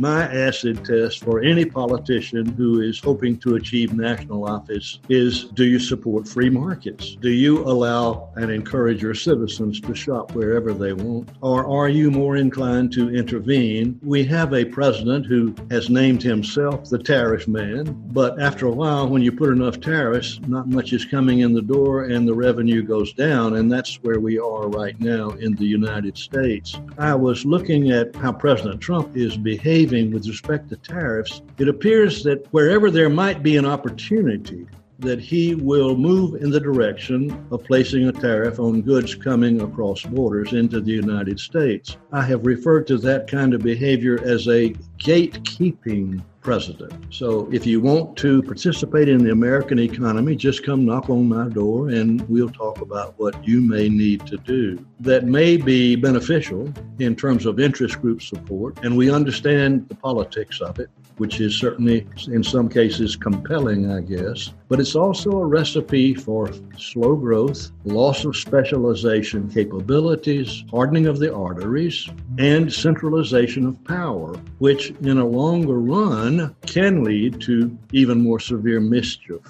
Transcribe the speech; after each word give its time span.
my 0.00 0.22
acid 0.34 0.82
test 0.82 1.22
for 1.22 1.42
any 1.42 1.66
politician 1.66 2.46
who 2.54 2.80
is 2.80 2.98
hoping 2.98 3.36
to 3.36 3.56
achieve 3.56 3.92
national 3.92 4.48
office 4.48 4.98
is 5.10 5.44
do 5.52 5.66
you 5.66 5.78
support 5.78 6.26
free 6.26 6.48
markets? 6.48 7.16
Do 7.20 7.28
you 7.28 7.62
allow 7.64 8.30
and 8.36 8.50
encourage 8.50 9.02
your 9.02 9.14
citizens 9.14 9.78
to 9.82 9.94
shop 9.94 10.34
wherever 10.34 10.72
they 10.72 10.94
want? 10.94 11.28
Or 11.42 11.66
are 11.66 11.90
you 11.90 12.10
more 12.10 12.36
inclined 12.36 12.94
to 12.94 13.14
intervene? 13.14 14.00
We 14.02 14.24
have 14.24 14.54
a 14.54 14.64
president 14.64 15.26
who 15.26 15.54
has 15.70 15.90
named 15.90 16.22
himself 16.22 16.88
the 16.88 16.98
tariff 16.98 17.46
man, 17.46 17.84
but 18.10 18.40
after 18.40 18.66
a 18.66 18.72
while, 18.72 19.06
when 19.06 19.20
you 19.20 19.32
put 19.32 19.50
enough 19.50 19.80
tariffs, 19.80 20.40
not 20.46 20.66
much 20.66 20.94
is 20.94 21.04
coming 21.04 21.40
in 21.40 21.52
the 21.52 21.60
door 21.60 22.04
and 22.04 22.26
the 22.26 22.34
revenue 22.34 22.82
goes 22.82 23.12
down. 23.12 23.56
And 23.56 23.70
that's 23.70 23.96
where 23.96 24.18
we 24.18 24.38
are 24.38 24.68
right 24.68 24.98
now 24.98 25.28
in 25.30 25.54
the 25.56 25.66
United 25.66 26.16
States. 26.16 26.80
I 26.96 27.14
was 27.14 27.44
looking 27.44 27.90
at 27.90 28.16
how 28.16 28.32
President 28.32 28.80
Trump 28.80 29.14
is 29.14 29.36
behaving 29.36 29.89
with 29.90 30.26
respect 30.28 30.68
to 30.68 30.76
tariffs. 30.76 31.42
It 31.58 31.68
appears 31.68 32.22
that 32.22 32.46
wherever 32.52 32.92
there 32.92 33.08
might 33.08 33.42
be 33.42 33.56
an 33.56 33.66
opportunity, 33.66 34.68
that 35.00 35.18
he 35.18 35.56
will 35.56 35.96
move 35.96 36.40
in 36.40 36.50
the 36.50 36.60
direction 36.60 37.44
of 37.50 37.64
placing 37.64 38.06
a 38.06 38.12
tariff 38.12 38.60
on 38.60 38.82
goods 38.82 39.16
coming 39.16 39.62
across 39.62 40.02
borders 40.02 40.52
into 40.52 40.80
the 40.80 40.92
United 40.92 41.40
States. 41.40 41.96
I 42.12 42.22
have 42.22 42.46
referred 42.46 42.86
to 42.88 42.98
that 42.98 43.26
kind 43.26 43.52
of 43.52 43.62
behavior 43.62 44.20
as 44.22 44.46
a 44.46 44.74
gatekeeping 44.98 46.22
president. 46.40 46.92
So 47.10 47.48
if 47.52 47.66
you 47.66 47.80
want 47.80 48.16
to 48.18 48.42
participate 48.42 49.08
in 49.08 49.22
the 49.22 49.30
American 49.30 49.78
economy, 49.78 50.36
just 50.36 50.64
come 50.64 50.84
knock 50.84 51.10
on 51.10 51.28
my 51.28 51.48
door 51.48 51.90
and 51.90 52.26
we'll 52.28 52.50
talk 52.50 52.80
about 52.80 53.14
what 53.18 53.46
you 53.46 53.60
may 53.60 53.88
need 53.88 54.26
to 54.26 54.36
do. 54.38 54.84
That 55.00 55.24
may 55.24 55.56
be 55.56 55.96
beneficial 55.96 56.72
in 56.98 57.14
terms 57.14 57.46
of 57.46 57.60
interest 57.60 58.00
group 58.00 58.22
support, 58.22 58.82
and 58.84 58.96
we 58.96 59.10
understand 59.10 59.88
the 59.88 59.94
politics 59.94 60.60
of 60.60 60.78
it 60.78 60.90
which 61.20 61.38
is 61.38 61.54
certainly 61.54 62.06
in 62.28 62.42
some 62.42 62.66
cases 62.66 63.14
compelling, 63.14 63.92
I 63.92 64.00
guess. 64.00 64.54
But 64.70 64.78
it's 64.78 64.94
also 64.94 65.32
a 65.32 65.44
recipe 65.44 66.14
for 66.14 66.48
slow 66.78 67.16
growth, 67.16 67.72
loss 67.84 68.24
of 68.24 68.36
specialization 68.36 69.50
capabilities, 69.50 70.62
hardening 70.70 71.06
of 71.06 71.18
the 71.18 71.34
arteries, 71.34 72.08
and 72.38 72.72
centralization 72.72 73.66
of 73.66 73.82
power, 73.82 74.36
which 74.58 74.90
in 75.02 75.18
a 75.18 75.26
longer 75.26 75.80
run 75.80 76.54
can 76.66 77.02
lead 77.02 77.40
to 77.40 77.76
even 77.92 78.22
more 78.22 78.38
severe 78.38 78.78
mischief. 78.78 79.40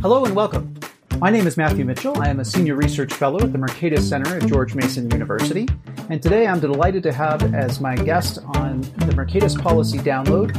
Hello 0.00 0.24
and 0.24 0.36
welcome. 0.36 0.72
My 1.18 1.30
name 1.30 1.48
is 1.48 1.56
Matthew 1.56 1.84
Mitchell. 1.84 2.16
I 2.22 2.28
am 2.28 2.38
a 2.38 2.44
senior 2.44 2.76
research 2.76 3.12
fellow 3.12 3.40
at 3.40 3.50
the 3.50 3.58
Mercatus 3.58 4.02
Center 4.08 4.36
at 4.36 4.46
George 4.46 4.76
Mason 4.76 5.10
University. 5.10 5.66
And 6.08 6.22
today 6.22 6.46
I'm 6.46 6.60
delighted 6.60 7.02
to 7.02 7.12
have 7.12 7.52
as 7.52 7.80
my 7.80 7.96
guest 7.96 8.38
on 8.54 8.82
the 8.82 9.12
Mercatus 9.16 9.60
Policy 9.60 9.98
Download 9.98 10.56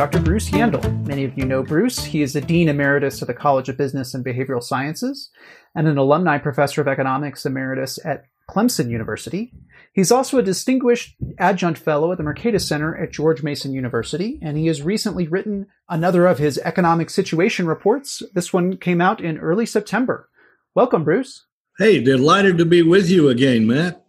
Dr. 0.00 0.20
Bruce 0.20 0.48
Yandle. 0.48 1.06
Many 1.06 1.24
of 1.24 1.36
you 1.36 1.44
know 1.44 1.62
Bruce. 1.62 2.02
He 2.02 2.22
is 2.22 2.34
a 2.34 2.40
Dean 2.40 2.70
Emeritus 2.70 3.20
of 3.20 3.28
the 3.28 3.34
College 3.34 3.68
of 3.68 3.76
Business 3.76 4.14
and 4.14 4.24
Behavioral 4.24 4.62
Sciences 4.62 5.28
and 5.74 5.86
an 5.86 5.98
alumni 5.98 6.38
professor 6.38 6.80
of 6.80 6.88
economics 6.88 7.44
emeritus 7.44 7.98
at 8.02 8.24
Clemson 8.48 8.88
University. 8.88 9.52
He's 9.92 10.10
also 10.10 10.38
a 10.38 10.42
distinguished 10.42 11.16
adjunct 11.38 11.78
fellow 11.78 12.12
at 12.12 12.16
the 12.16 12.24
Mercatus 12.24 12.62
Center 12.62 12.96
at 12.96 13.12
George 13.12 13.42
Mason 13.42 13.74
University, 13.74 14.38
and 14.40 14.56
he 14.56 14.68
has 14.68 14.80
recently 14.80 15.28
written 15.28 15.66
another 15.90 16.26
of 16.26 16.38
his 16.38 16.56
economic 16.56 17.10
situation 17.10 17.66
reports. 17.66 18.22
This 18.32 18.54
one 18.54 18.78
came 18.78 19.02
out 19.02 19.20
in 19.20 19.36
early 19.36 19.66
September. 19.66 20.30
Welcome, 20.74 21.04
Bruce. 21.04 21.44
Hey, 21.76 22.02
delighted 22.02 22.56
to 22.56 22.64
be 22.64 22.80
with 22.80 23.10
you 23.10 23.28
again, 23.28 23.66
Matt. 23.66 24.02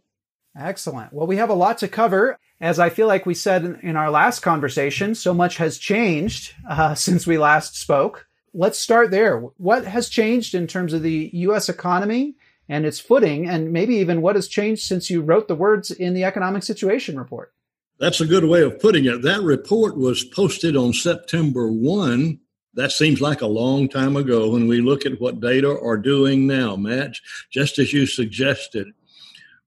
Excellent. 0.56 1.14
Well, 1.14 1.28
we 1.28 1.38
have 1.38 1.50
a 1.50 1.56
lot 1.56 1.78
to 1.80 1.88
cover. 1.88 2.38
As 2.60 2.78
I 2.78 2.90
feel 2.90 3.08
like 3.08 3.26
we 3.26 3.34
said 3.34 3.80
in 3.82 3.96
our 3.96 4.12
last 4.12 4.42
conversation, 4.42 5.16
so 5.16 5.34
much 5.34 5.58
has 5.58 5.78
changed 5.78 6.54
uh, 6.70 6.94
since 6.96 7.26
we 7.26 7.38
last 7.38 7.76
spoke. 7.76 8.28
Let's 8.54 8.78
start 8.78 9.12
there. 9.12 9.40
What 9.40 9.86
has 9.86 10.10
changed 10.10 10.54
in 10.54 10.68
terms 10.68 10.94
of 10.94 11.02
the 11.02 11.30
U.S. 11.34 11.70
economy 11.70 12.36
and 12.68 12.86
its 12.86 13.00
footing, 13.00 13.50
and 13.50 13.74
maybe 13.74 13.96
even 13.96 14.22
what 14.22 14.36
has 14.36 14.48
changed 14.48 14.84
since 14.84 15.10
you 15.10 15.22
wrote 15.22 15.48
the 15.48 15.56
words 15.56 15.92
in 15.92 16.14
the 16.14 16.24
economic 16.24 16.64
situation 16.64 17.18
report. 17.18 17.54
That's 18.00 18.22
a 18.22 18.26
good 18.26 18.46
way 18.46 18.62
of 18.62 18.80
putting 18.80 19.06
it. 19.06 19.22
That 19.22 19.42
report 19.42 19.98
was 19.98 20.24
posted 20.24 20.76
on 20.76 20.94
September 20.94 21.72
1. 21.72 22.40
That 22.74 22.92
seems 22.92 23.22
like 23.22 23.42
a 23.42 23.48
long 23.48 23.90
time 23.90 24.16
ago 24.16 24.52
when 24.52 24.68
we 24.68 24.82
look 24.82 25.06
at 25.06 25.20
what 25.20 25.42
data 25.42 25.70
are 25.80 25.98
doing 25.98 26.48
now, 26.48 26.76
Matt, 26.76 27.16
just 27.52 27.78
as 27.78 27.92
you 27.92 28.06
suggested. 28.06 28.88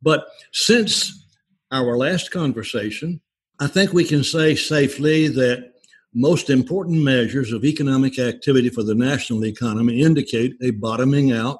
But 0.04 0.28
since 0.52 1.26
our 1.72 1.96
last 1.96 2.30
conversation, 2.30 3.20
I 3.58 3.66
think 3.66 3.92
we 3.92 4.04
can 4.04 4.22
say 4.22 4.54
safely 4.54 5.26
that 5.28 5.72
most 6.12 6.50
important 6.50 7.02
measures 7.02 7.52
of 7.52 7.64
economic 7.64 8.20
activity 8.20 8.68
for 8.68 8.84
the 8.84 8.94
national 8.94 9.44
economy 9.44 10.02
indicate 10.02 10.54
a 10.62 10.70
bottoming 10.70 11.32
out 11.32 11.58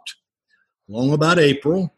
Long 0.86 1.14
about 1.14 1.38
April, 1.38 1.94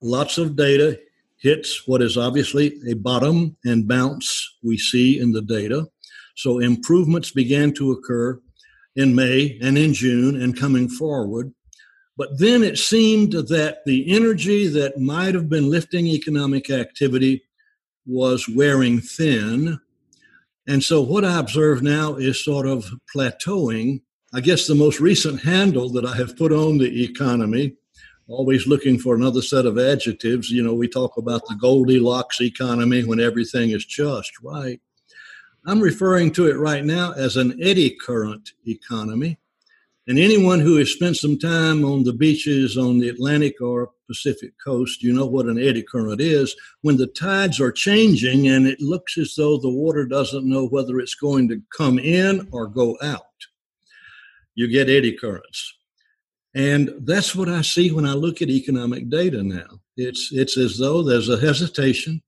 lots 0.00 0.38
of 0.38 0.56
data 0.56 0.98
hits 1.36 1.86
what 1.86 2.00
is 2.00 2.16
obviously 2.16 2.80
a 2.88 2.94
bottom 2.94 3.56
and 3.66 3.86
bounce 3.86 4.56
we 4.62 4.78
see 4.78 5.20
in 5.20 5.32
the 5.32 5.42
data. 5.42 5.86
So 6.34 6.60
improvements 6.60 7.30
began 7.30 7.74
to 7.74 7.92
occur 7.92 8.40
in 8.96 9.14
May 9.14 9.58
and 9.60 9.76
in 9.76 9.92
June 9.92 10.40
and 10.40 10.58
coming 10.58 10.88
forward. 10.88 11.52
But 12.16 12.38
then 12.38 12.62
it 12.62 12.78
seemed 12.78 13.32
that 13.32 13.78
the 13.86 14.14
energy 14.14 14.68
that 14.68 15.00
might 15.00 15.34
have 15.34 15.48
been 15.48 15.70
lifting 15.70 16.06
economic 16.06 16.70
activity 16.70 17.42
was 18.06 18.48
wearing 18.48 19.00
thin. 19.00 19.80
And 20.66 20.82
so 20.82 21.00
what 21.00 21.24
I 21.24 21.38
observe 21.38 21.82
now 21.82 22.14
is 22.16 22.44
sort 22.44 22.66
of 22.66 22.90
plateauing. 23.14 24.02
I 24.34 24.40
guess 24.40 24.66
the 24.66 24.74
most 24.74 25.00
recent 25.00 25.42
handle 25.42 25.88
that 25.90 26.04
I 26.04 26.14
have 26.16 26.36
put 26.36 26.52
on 26.52 26.78
the 26.78 27.04
economy 27.04 27.76
always 28.28 28.66
looking 28.66 28.98
for 28.98 29.14
another 29.14 29.42
set 29.42 29.66
of 29.66 29.78
adjectives. 29.78 30.50
You 30.50 30.62
know, 30.62 30.74
we 30.74 30.88
talk 30.88 31.16
about 31.16 31.46
the 31.46 31.56
Goldilocks 31.56 32.40
economy 32.40 33.04
when 33.04 33.20
everything 33.20 33.70
is 33.70 33.84
just 33.84 34.32
right. 34.42 34.80
I'm 35.66 35.80
referring 35.80 36.32
to 36.32 36.48
it 36.48 36.56
right 36.56 36.84
now 36.84 37.12
as 37.12 37.36
an 37.36 37.58
eddy 37.62 37.90
current 37.90 38.50
economy. 38.66 39.38
And 40.08 40.18
anyone 40.18 40.58
who 40.58 40.76
has 40.78 40.92
spent 40.92 41.16
some 41.16 41.38
time 41.38 41.84
on 41.84 42.02
the 42.02 42.12
beaches 42.12 42.76
on 42.76 42.98
the 42.98 43.08
Atlantic 43.08 43.60
or 43.60 43.92
Pacific 44.08 44.52
coast, 44.64 45.00
you 45.00 45.12
know 45.12 45.26
what 45.26 45.46
an 45.46 45.58
eddy 45.58 45.82
current 45.82 46.20
is. 46.20 46.56
When 46.80 46.96
the 46.96 47.06
tides 47.06 47.60
are 47.60 47.70
changing 47.70 48.48
and 48.48 48.66
it 48.66 48.80
looks 48.80 49.16
as 49.16 49.34
though 49.36 49.58
the 49.58 49.70
water 49.70 50.04
doesn't 50.04 50.48
know 50.48 50.66
whether 50.66 50.98
it's 50.98 51.14
going 51.14 51.48
to 51.50 51.62
come 51.76 52.00
in 52.00 52.48
or 52.50 52.66
go 52.66 52.98
out, 53.00 53.20
you 54.56 54.66
get 54.66 54.90
eddy 54.90 55.16
currents. 55.16 55.72
And 56.54 56.90
that's 57.02 57.34
what 57.34 57.48
I 57.48 57.62
see 57.62 57.92
when 57.92 58.04
I 58.04 58.12
look 58.12 58.42
at 58.42 58.50
economic 58.50 59.08
data 59.08 59.42
now. 59.42 59.78
It's, 59.96 60.32
it's 60.32 60.58
as 60.58 60.78
though 60.78 61.02
there's 61.02 61.28
a 61.28 61.40
hesitation. 61.40 62.22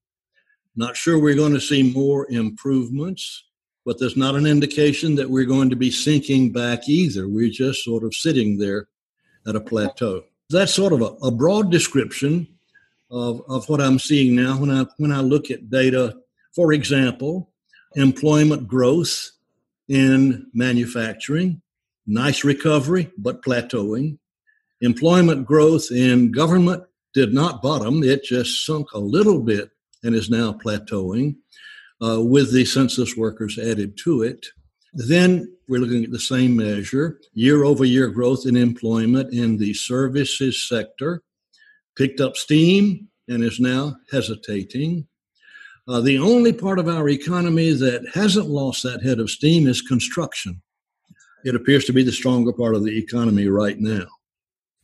Not 0.77 0.97
sure 0.97 1.19
we're 1.19 1.35
going 1.35 1.55
to 1.55 1.61
see 1.61 1.93
more 1.93 2.31
improvements, 2.31 3.45
but 3.85 3.99
there's 3.99 4.17
not 4.17 4.35
an 4.35 4.47
indication 4.47 5.15
that 5.17 5.31
we're 5.31 5.45
going 5.45 5.71
to 5.71 5.77
be 5.77 5.91
sinking 5.91 6.53
back 6.53 6.89
either. 6.89 7.29
We're 7.29 7.51
just 7.51 7.85
sort 7.85 8.03
of 8.05 8.15
sitting 8.15 8.59
there 8.59 8.89
at 9.47 9.57
a 9.57 9.61
plateau. 9.61 10.25
That's 10.51 10.75
sort 10.75 10.93
of 10.93 11.03
a, 11.03 11.27
a 11.27 11.31
broad 11.31 11.71
description 11.71 12.49
of, 13.11 13.43
of 13.49 13.69
what 13.69 13.81
I'm 13.81 13.99
seeing 13.99 14.35
now 14.35 14.59
when 14.59 14.71
I, 14.71 14.87
when 14.97 15.13
I 15.13 15.21
look 15.21 15.51
at 15.51 15.71
data. 15.71 16.17
For 16.55 16.73
example, 16.73 17.51
employment 17.95 18.67
growth 18.67 19.31
in 19.89 20.47
manufacturing, 20.55 21.61
nice 22.07 22.45
recovery, 22.45 23.11
but 23.19 23.43
plateauing. 23.43 24.19
Employment 24.81 25.47
growth 25.47 25.91
in 25.91 26.33
government 26.33 26.85
did 27.13 27.33
not 27.33 27.63
bottom, 27.63 28.03
it 28.03 28.25
just 28.25 28.67
sunk 28.67 28.93
a 28.93 28.99
little 28.99 29.41
bit 29.41 29.71
and 30.03 30.15
is 30.15 30.31
now 30.31 30.53
plateauing 30.53 31.37
uh, 32.03 32.21
with 32.21 32.53
the 32.53 32.65
census 32.65 33.17
workers 33.17 33.59
added 33.59 33.99
to 34.05 34.23
it. 34.23 34.47
Then 34.93 35.53
we're 35.69 35.81
looking 35.81 36.05
at 36.05 36.11
the 36.11 36.21
same 36.21 36.57
measure 36.57 37.19
year 37.33 37.65
over 37.65 37.85
year 37.85 38.09
growth 38.09 38.47
in 38.47 38.57
employment 38.57 39.33
in 39.33 39.57
the 39.57 39.75
services 39.75 40.69
sector 40.69 41.23
picked 41.97 42.21
up 42.21 42.37
steam 42.37 43.09
and 43.29 43.43
is 43.43 43.59
now 43.61 43.97
hesitating. 44.11 45.07
Uh, 45.87 46.01
the 46.01 46.19
only 46.19 46.53
part 46.53 46.79
of 46.79 46.89
our 46.89 47.09
economy 47.09 47.73
that 47.73 48.07
hasn't 48.15 48.49
lost 48.49 48.83
that 48.83 49.03
head 49.03 49.19
of 49.19 49.31
steam 49.31 49.67
is 49.67 49.83
construction 49.83 50.63
it 51.45 51.55
appears 51.55 51.85
to 51.85 51.93
be 51.93 52.03
the 52.03 52.13
stronger 52.13 52.53
part 52.53 52.75
of 52.75 52.85
the 52.85 52.99
economy 52.99 53.47
right 53.49 53.79
now. 53.79 54.07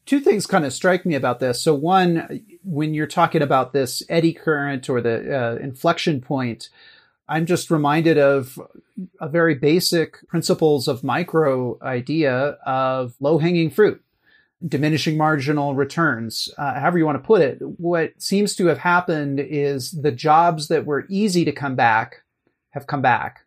Two 0.07 0.21
things 0.21 0.47
kind 0.47 0.65
of 0.65 0.73
strike 0.73 1.07
me 1.07 1.15
about 1.15 1.41
this. 1.41 1.61
So, 1.63 1.75
one, 1.75 2.43
when 2.63 2.95
you're 2.95 3.07
talking 3.07 3.43
about 3.43 3.73
this 3.73 4.03
eddy 4.09 4.33
current 4.33 4.89
or 4.89 5.01
the 5.01 5.37
uh, 5.37 5.55
inflection 5.57 6.21
point, 6.21 6.69
I'm 7.31 7.47
just 7.47 7.71
reminded 7.71 8.19
of 8.19 8.61
a 9.21 9.29
very 9.29 9.55
basic 9.55 10.27
principles 10.27 10.89
of 10.89 11.05
micro 11.05 11.79
idea 11.81 12.59
of 12.67 13.15
low 13.21 13.39
hanging 13.39 13.71
fruit, 13.71 14.03
diminishing 14.67 15.17
marginal 15.17 15.77
returns, 15.77 16.49
uh, 16.59 16.75
however 16.81 16.99
you 16.99 17.07
want 17.07 17.23
to 17.23 17.27
put 17.27 17.41
it. 17.41 17.59
What 17.63 18.21
seems 18.21 18.57
to 18.57 18.67
have 18.67 18.79
happened 18.79 19.39
is 19.39 19.93
the 19.93 20.11
jobs 20.11 20.67
that 20.69 20.85
were 20.85 21.07
easy 21.09 21.45
to 21.45 21.53
come 21.53 21.77
back 21.77 22.23
have 22.71 22.89
come 22.89 23.01
back. 23.01 23.47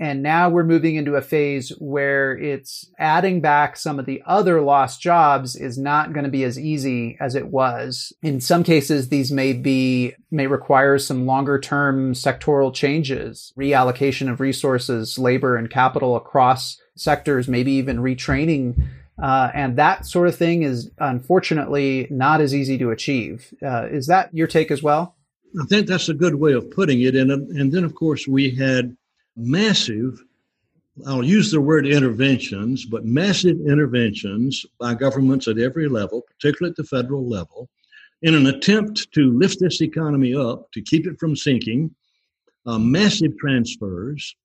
And 0.00 0.22
now 0.22 0.48
we're 0.48 0.64
moving 0.64 0.96
into 0.96 1.16
a 1.16 1.20
phase 1.20 1.68
where 1.78 2.32
it's 2.36 2.90
adding 2.98 3.42
back 3.42 3.76
some 3.76 3.98
of 3.98 4.06
the 4.06 4.22
other 4.24 4.62
lost 4.62 5.02
jobs 5.02 5.56
is 5.56 5.76
not 5.76 6.14
going 6.14 6.24
to 6.24 6.30
be 6.30 6.42
as 6.42 6.58
easy 6.58 7.18
as 7.20 7.34
it 7.34 7.48
was. 7.48 8.10
In 8.22 8.40
some 8.40 8.64
cases, 8.64 9.10
these 9.10 9.30
may 9.30 9.52
be, 9.52 10.14
may 10.30 10.46
require 10.46 10.98
some 10.98 11.26
longer 11.26 11.60
term 11.60 12.14
sectoral 12.14 12.72
changes, 12.72 13.52
reallocation 13.58 14.32
of 14.32 14.40
resources, 14.40 15.18
labor 15.18 15.54
and 15.56 15.68
capital 15.68 16.16
across 16.16 16.78
sectors, 16.96 17.46
maybe 17.46 17.72
even 17.72 17.98
retraining. 17.98 18.88
Uh, 19.22 19.50
and 19.52 19.76
that 19.76 20.06
sort 20.06 20.28
of 20.28 20.34
thing 20.34 20.62
is 20.62 20.90
unfortunately 20.96 22.06
not 22.10 22.40
as 22.40 22.54
easy 22.54 22.78
to 22.78 22.90
achieve. 22.90 23.52
Uh, 23.62 23.86
is 23.90 24.06
that 24.06 24.32
your 24.32 24.46
take 24.46 24.70
as 24.70 24.82
well? 24.82 25.14
I 25.60 25.66
think 25.66 25.88
that's 25.88 26.08
a 26.08 26.14
good 26.14 26.36
way 26.36 26.54
of 26.54 26.70
putting 26.70 27.02
it. 27.02 27.14
And, 27.14 27.30
and 27.30 27.70
then, 27.70 27.84
of 27.84 27.94
course, 27.94 28.26
we 28.26 28.54
had 28.54 28.96
massive, 29.40 30.22
I'll 31.06 31.24
use 31.24 31.50
the 31.50 31.60
word 31.60 31.86
interventions, 31.86 32.84
but 32.84 33.04
massive 33.04 33.58
interventions 33.66 34.64
by 34.78 34.94
governments 34.94 35.48
at 35.48 35.58
every 35.58 35.88
level, 35.88 36.22
particularly 36.22 36.70
at 36.72 36.76
the 36.76 36.84
federal 36.84 37.28
level, 37.28 37.68
in 38.22 38.34
an 38.34 38.46
attempt 38.46 39.10
to 39.12 39.32
lift 39.38 39.60
this 39.60 39.80
economy 39.80 40.34
up, 40.34 40.70
to 40.72 40.82
keep 40.82 41.06
it 41.06 41.18
from 41.18 41.34
sinking, 41.34 41.94
uh, 42.66 42.78
massive 42.78 43.36
transfers. 43.38 44.36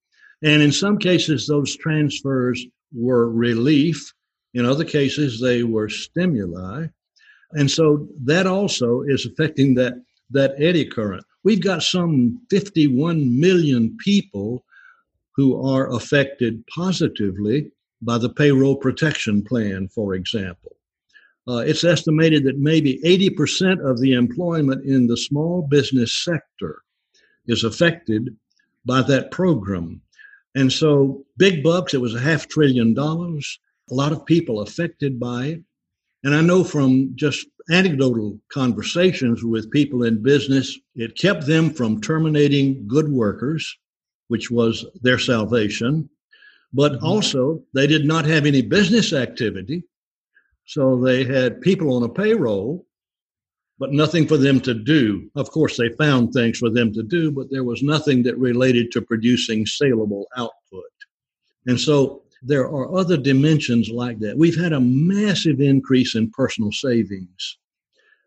And 0.44 0.62
in 0.62 0.72
some 0.72 0.98
cases, 0.98 1.48
those 1.48 1.76
transfers 1.76 2.66
were 2.94 3.30
relief. 3.30 4.14
In 4.54 4.66
other 4.66 4.86
cases, 4.86 5.42
they 5.42 5.64
were 5.64 5.90
stimuli. 5.90 6.88
And 7.52 7.70
so 7.70 8.08
that 8.24 8.48
also 8.48 9.02
is 9.02 9.26
affecting 9.26 9.76
that, 9.76 9.96
that 10.30 10.56
eddy 10.58 10.86
current. 10.86 11.24
We've 11.44 11.62
got 11.62 11.84
some 11.84 12.42
51 12.50 13.40
million 13.40 13.96
people 14.04 14.65
who 15.36 15.62
are 15.62 15.92
affected 15.94 16.66
positively 16.68 17.72
by 18.02 18.18
the 18.18 18.30
payroll 18.30 18.76
protection 18.76 19.44
plan, 19.44 19.88
for 19.90 20.16
example. 20.16 20.76
Uh, 21.48 21.58
it's 21.58 21.84
estimated 21.84 22.44
that 22.44 22.58
maybe 22.58 23.00
80% 23.06 23.88
of 23.88 24.00
the 24.00 24.14
employment 24.14 24.86
in 24.86 25.08
the 25.08 25.18
small 25.18 25.62
business 25.62 26.14
sector 26.14 26.82
is 27.48 27.64
affected 27.64 28.36
by 28.86 29.02
that 29.04 29.32
program. 29.32 30.02
And 30.56 30.72
so, 30.72 31.26
big 31.38 31.64
bucks, 31.64 31.94
it 31.94 32.02
was 32.02 32.16
a 32.16 32.20
half 32.20 32.48
trillion 32.48 32.94
dollars, 32.94 33.60
a 33.92 33.94
lot 33.94 34.12
of 34.12 34.26
people 34.26 34.62
affected 34.62 35.20
by 35.20 35.46
it. 35.48 35.64
And 36.24 36.34
I 36.34 36.42
know 36.42 36.64
from 36.64 37.12
just 37.16 37.46
anecdotal 37.70 38.40
conversations 38.52 39.44
with 39.44 39.70
people 39.70 40.04
in 40.04 40.24
business, 40.24 40.78
it 40.96 41.18
kept 41.18 41.46
them 41.46 41.72
from 41.72 42.02
terminating 42.02 42.88
good 42.88 43.10
workers 43.10 43.78
which 44.28 44.50
was 44.52 44.86
their 45.02 45.20
salvation. 45.20 46.10
But 46.74 46.94
mm-hmm. 46.94 47.06
also, 47.06 47.64
they 47.74 47.88
did 47.88 48.06
not 48.06 48.26
have 48.26 48.46
any 48.46 48.62
business 48.62 49.14
activity. 49.14 49.84
So 50.66 51.00
they 51.00 51.24
had 51.24 51.62
people 51.62 51.96
on 51.96 52.04
a 52.04 52.10
payroll, 52.10 52.86
but 53.78 53.92
nothing 53.92 54.28
for 54.28 54.38
them 54.38 54.60
to 54.62 54.74
do. 54.74 55.30
Of 55.36 55.52
course, 55.52 55.78
they 55.78 55.90
found 55.90 56.34
things 56.34 56.58
for 56.58 56.70
them 56.70 56.92
to 56.94 57.04
do, 57.04 57.32
but 57.32 57.52
there 57.52 57.64
was 57.64 57.84
nothing 57.84 58.24
that 58.24 58.38
related 58.38 58.92
to 58.92 59.02
producing 59.02 59.66
saleable 59.66 60.28
output. 60.36 60.84
And 61.68 61.80
so 61.80 62.24
there 62.42 62.66
are 62.66 62.96
other 62.96 63.18
dimensions 63.18 63.90
like 63.90 64.20
that. 64.20 64.38
We've 64.38 64.60
had 64.60 64.74
a 64.74 64.80
massive 64.80 65.62
increase 65.62 66.16
in 66.16 66.32
personal 66.32 66.72
savings. 66.72 67.58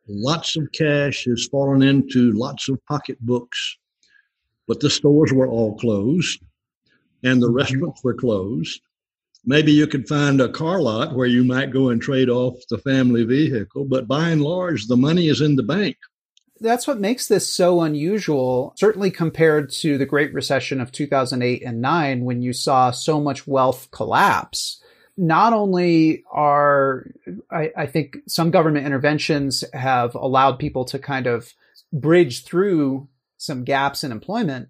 Lots 0.09 0.57
of 0.57 0.71
cash 0.73 1.25
has 1.25 1.49
fallen 1.49 1.83
into 1.83 2.33
lots 2.33 2.69
of 2.69 2.85
pocketbooks 2.87 3.79
but 4.69 4.81
the 4.81 4.91
stores 4.91 5.33
were 5.33 5.49
all 5.49 5.77
closed 5.79 6.41
and 7.25 7.43
the 7.43 7.47
mm-hmm. 7.47 7.57
restaurants 7.57 8.05
were 8.05 8.15
closed. 8.15 8.81
Maybe 9.45 9.73
you 9.73 9.87
could 9.87 10.07
find 10.07 10.41
a 10.41 10.49
car 10.51 10.81
lot 10.81 11.15
where 11.15 11.27
you 11.27 11.43
might 11.43 11.73
go 11.73 11.89
and 11.89 12.01
trade 12.01 12.29
off 12.29 12.55
the 12.69 12.79
family 12.79 13.25
vehicle, 13.25 13.87
but 13.87 14.07
by 14.07 14.29
and 14.29 14.43
large, 14.43 14.87
the 14.87 14.97
money 14.97 15.29
is 15.29 15.41
in 15.41 15.57
the 15.57 15.63
bank. 15.63 15.97
That's 16.61 16.87
what 16.87 16.99
makes 16.99 17.29
this 17.29 17.51
so 17.51 17.83
unusual, 17.83 18.75
certainly 18.77 19.13
compared 19.13 19.71
to 19.75 19.97
the 19.97 20.07
Great 20.07 20.35
Recession 20.35 20.81
of 20.81 20.91
2008 20.91 21.63
and 21.63 21.81
9, 21.81 22.25
when 22.25 22.43
you 22.43 22.53
saw 22.53 22.91
so 22.91 23.21
much 23.21 23.47
wealth 23.47 23.89
collapse. 23.93 24.83
Not 25.17 25.53
only 25.53 26.25
are, 26.31 27.07
I, 27.51 27.71
I 27.77 27.87
think 27.87 28.19
some 28.27 28.51
government 28.51 28.87
interventions 28.87 29.63
have 29.73 30.15
allowed 30.17 30.59
people 30.59 30.85
to 30.87 30.99
kind 30.99 31.29
of 31.29 31.55
bridge 31.93 32.45
through 32.45 33.09
some 33.39 33.65
gaps 33.65 34.05
in 34.05 34.13
employment, 34.13 34.69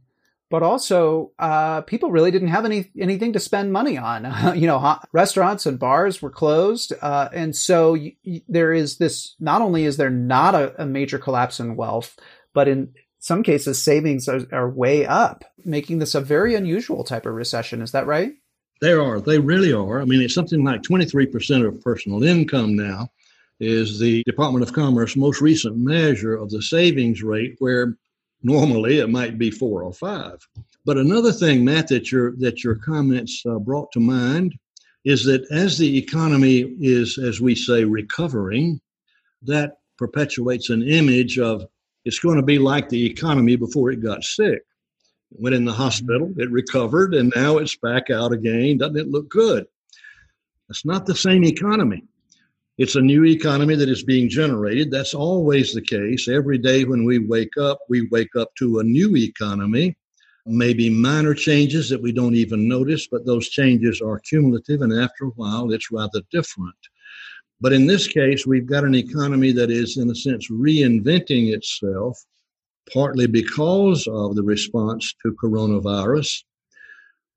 but 0.50 0.62
also 0.62 1.32
uh, 1.38 1.80
people 1.82 2.10
really 2.10 2.30
didn't 2.30 2.48
have 2.48 2.64
any 2.64 2.90
anything 2.98 3.32
to 3.32 3.40
spend 3.40 3.72
money 3.72 3.98
on. 3.98 4.24
you 4.56 4.66
know, 4.66 4.98
restaurants 5.12 5.66
and 5.66 5.78
bars 5.78 6.22
were 6.22 6.30
closed, 6.30 6.92
uh, 7.02 7.28
and 7.32 7.56
so 7.56 7.92
y- 7.92 8.16
y- 8.24 8.42
there 8.48 8.72
is 8.72 8.98
this. 8.98 9.34
Not 9.40 9.62
only 9.62 9.84
is 9.84 9.96
there 9.96 10.10
not 10.10 10.54
a, 10.54 10.82
a, 10.82 10.86
major 10.86 11.18
collapse 11.18 11.58
in 11.60 11.76
wealth, 11.76 12.16
but 12.54 12.68
in 12.68 12.94
some 13.18 13.42
cases, 13.42 13.82
savings 13.82 14.28
are, 14.28 14.46
are 14.52 14.70
way 14.70 15.04
up, 15.04 15.44
making 15.64 15.98
this 15.98 16.14
a 16.14 16.20
very 16.20 16.54
unusual 16.54 17.02
type 17.04 17.26
of 17.26 17.34
recession. 17.34 17.82
Is 17.82 17.92
that 17.92 18.06
right? 18.06 18.32
They 18.80 18.92
are. 18.92 19.20
They 19.20 19.38
really 19.38 19.72
are. 19.72 20.00
I 20.00 20.04
mean, 20.04 20.22
it's 20.22 20.34
something 20.34 20.62
like 20.64 20.82
23% 20.82 21.66
of 21.66 21.80
personal 21.80 22.22
income 22.22 22.76
now 22.76 23.10
is 23.60 23.98
the 23.98 24.22
Department 24.22 24.62
of 24.62 24.72
Commerce 24.72 25.16
most 25.16 25.40
recent 25.40 25.76
measure 25.76 26.36
of 26.36 26.50
the 26.50 26.62
savings 26.62 27.22
rate, 27.22 27.56
where 27.58 27.96
Normally, 28.42 28.98
it 28.98 29.10
might 29.10 29.36
be 29.36 29.50
four 29.50 29.82
or 29.82 29.92
five. 29.92 30.46
But 30.84 30.96
another 30.96 31.32
thing, 31.32 31.64
Matt, 31.64 31.88
that 31.88 32.12
your 32.12 32.36
that 32.36 32.62
your 32.62 32.76
comments 32.76 33.42
uh, 33.46 33.58
brought 33.58 33.90
to 33.92 34.00
mind 34.00 34.54
is 35.04 35.24
that 35.24 35.46
as 35.50 35.78
the 35.78 35.98
economy 35.98 36.60
is, 36.80 37.18
as 37.18 37.40
we 37.40 37.54
say, 37.54 37.84
recovering, 37.84 38.80
that 39.42 39.78
perpetuates 39.96 40.70
an 40.70 40.82
image 40.82 41.38
of 41.38 41.66
it's 42.04 42.20
going 42.20 42.36
to 42.36 42.42
be 42.42 42.58
like 42.58 42.88
the 42.88 43.06
economy 43.06 43.56
before 43.56 43.90
it 43.90 44.02
got 44.02 44.24
sick. 44.24 44.62
It 45.30 45.40
went 45.40 45.56
in 45.56 45.64
the 45.64 45.72
hospital, 45.72 46.32
it 46.36 46.50
recovered, 46.50 47.14
and 47.14 47.32
now 47.34 47.58
it's 47.58 47.76
back 47.76 48.08
out 48.10 48.32
again. 48.32 48.78
Doesn't 48.78 48.96
it 48.96 49.08
look 49.08 49.28
good? 49.28 49.66
It's 50.70 50.84
not 50.84 51.06
the 51.06 51.14
same 51.14 51.44
economy. 51.44 52.04
It's 52.78 52.94
a 52.94 53.00
new 53.00 53.24
economy 53.24 53.74
that 53.74 53.88
is 53.88 54.04
being 54.04 54.28
generated. 54.28 54.88
That's 54.88 55.12
always 55.12 55.74
the 55.74 55.82
case. 55.82 56.28
Every 56.28 56.58
day 56.58 56.84
when 56.84 57.04
we 57.04 57.18
wake 57.18 57.56
up, 57.56 57.80
we 57.88 58.06
wake 58.12 58.36
up 58.36 58.54
to 58.58 58.78
a 58.78 58.84
new 58.84 59.16
economy. 59.16 59.96
Maybe 60.46 60.88
minor 60.88 61.34
changes 61.34 61.88
that 61.88 62.00
we 62.00 62.12
don't 62.12 62.36
even 62.36 62.68
notice, 62.68 63.08
but 63.08 63.26
those 63.26 63.48
changes 63.48 64.00
are 64.00 64.20
cumulative, 64.20 64.82
and 64.82 64.92
after 64.92 65.24
a 65.24 65.30
while, 65.30 65.72
it's 65.72 65.90
rather 65.90 66.22
different. 66.30 66.76
But 67.60 67.72
in 67.72 67.88
this 67.88 68.06
case, 68.06 68.46
we've 68.46 68.64
got 68.64 68.84
an 68.84 68.94
economy 68.94 69.50
that 69.52 69.72
is, 69.72 69.96
in 69.96 70.08
a 70.08 70.14
sense, 70.14 70.48
reinventing 70.48 71.52
itself, 71.52 72.24
partly 72.92 73.26
because 73.26 74.06
of 74.06 74.36
the 74.36 74.44
response 74.44 75.14
to 75.22 75.36
coronavirus, 75.42 76.44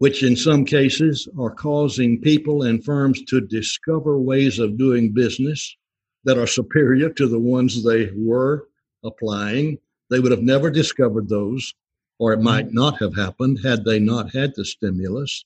which 0.02 0.24
in 0.24 0.36
some 0.36 0.66
cases 0.66 1.28
are 1.40 1.54
causing 1.54 2.20
people 2.20 2.64
and 2.64 2.84
firms 2.84 3.22
to 3.22 3.40
discover 3.40 4.18
ways 4.18 4.58
of 4.58 4.76
doing 4.76 5.14
business 5.14 5.78
that 6.24 6.40
are 6.40 6.48
superior 6.48 7.08
to 7.08 7.28
the 7.28 7.38
ones 7.38 7.84
they 7.84 8.10
were 8.16 8.68
applying. 9.04 9.78
They 10.10 10.20
would 10.20 10.32
have 10.32 10.42
never 10.42 10.72
discovered 10.72 11.30
those, 11.30 11.76
or 12.18 12.34
it 12.34 12.42
might 12.42 12.74
not 12.74 13.00
have 13.00 13.16
happened 13.16 13.60
had 13.64 13.86
they 13.86 14.00
not 14.00 14.34
had 14.34 14.54
the 14.56 14.66
stimulus. 14.66 15.46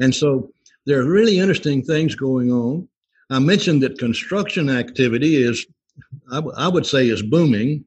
And 0.00 0.14
so 0.14 0.50
there 0.86 0.98
are 1.00 1.04
really 1.04 1.38
interesting 1.38 1.82
things 1.82 2.14
going 2.14 2.50
on. 2.50 2.88
I 3.28 3.40
mentioned 3.40 3.82
that 3.82 3.98
construction 3.98 4.70
activity 4.70 5.36
is, 5.36 5.66
I, 6.30 6.36
w- 6.36 6.56
I 6.56 6.66
would 6.66 6.86
say, 6.86 7.08
is 7.08 7.20
booming. 7.20 7.84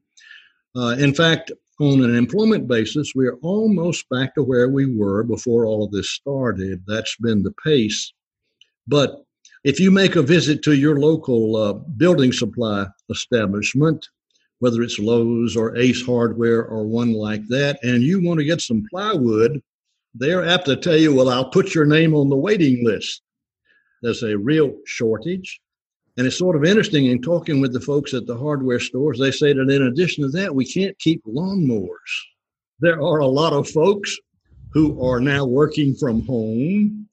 Uh, 0.76 0.94
in 1.00 1.12
fact, 1.12 1.50
on 1.80 2.02
an 2.02 2.16
employment 2.16 2.66
basis, 2.68 3.12
we 3.14 3.26
are 3.26 3.36
almost 3.42 4.08
back 4.08 4.34
to 4.34 4.42
where 4.42 4.68
we 4.68 4.86
were 4.86 5.22
before 5.22 5.66
all 5.66 5.84
of 5.84 5.92
this 5.92 6.10
started. 6.10 6.82
That's 6.86 7.16
been 7.16 7.42
the 7.42 7.54
pace. 7.64 8.12
But 8.88 9.22
if 9.64 9.78
you 9.78 9.90
make 9.90 10.16
a 10.16 10.22
visit 10.22 10.62
to 10.62 10.72
your 10.72 10.98
local 10.98 11.56
uh, 11.56 11.72
building 11.74 12.32
supply 12.32 12.86
establishment, 13.10 14.08
whether 14.60 14.82
it's 14.82 14.98
Lowe's 14.98 15.56
or 15.56 15.76
Ace 15.76 16.04
Hardware 16.04 16.64
or 16.64 16.86
one 16.86 17.12
like 17.12 17.46
that, 17.48 17.78
and 17.82 18.02
you 18.02 18.24
want 18.24 18.38
to 18.38 18.44
get 18.44 18.60
some 18.60 18.86
plywood, 18.90 19.62
they're 20.14 20.48
apt 20.48 20.66
to 20.66 20.76
tell 20.76 20.96
you, 20.96 21.14
well, 21.14 21.28
I'll 21.28 21.50
put 21.50 21.74
your 21.74 21.84
name 21.84 22.14
on 22.14 22.30
the 22.30 22.36
waiting 22.36 22.84
list. 22.84 23.20
There's 24.02 24.22
a 24.22 24.38
real 24.38 24.74
shortage. 24.86 25.60
And 26.16 26.26
it's 26.26 26.38
sort 26.38 26.56
of 26.56 26.64
interesting 26.64 27.06
in 27.06 27.20
talking 27.20 27.60
with 27.60 27.72
the 27.72 27.80
folks 27.80 28.14
at 28.14 28.26
the 28.26 28.36
hardware 28.36 28.80
stores, 28.80 29.18
they 29.18 29.30
say 29.30 29.52
that 29.52 29.68
in 29.68 29.82
addition 29.82 30.24
to 30.24 30.30
that, 30.30 30.54
we 30.54 30.64
can't 30.64 30.98
keep 30.98 31.22
lawnmowers. 31.24 31.88
There 32.80 33.02
are 33.02 33.18
a 33.18 33.26
lot 33.26 33.52
of 33.52 33.68
folks 33.68 34.16
who 34.72 35.02
are 35.04 35.20
now 35.20 35.44
working 35.44 35.94
from 35.94 36.26
home 36.26 37.06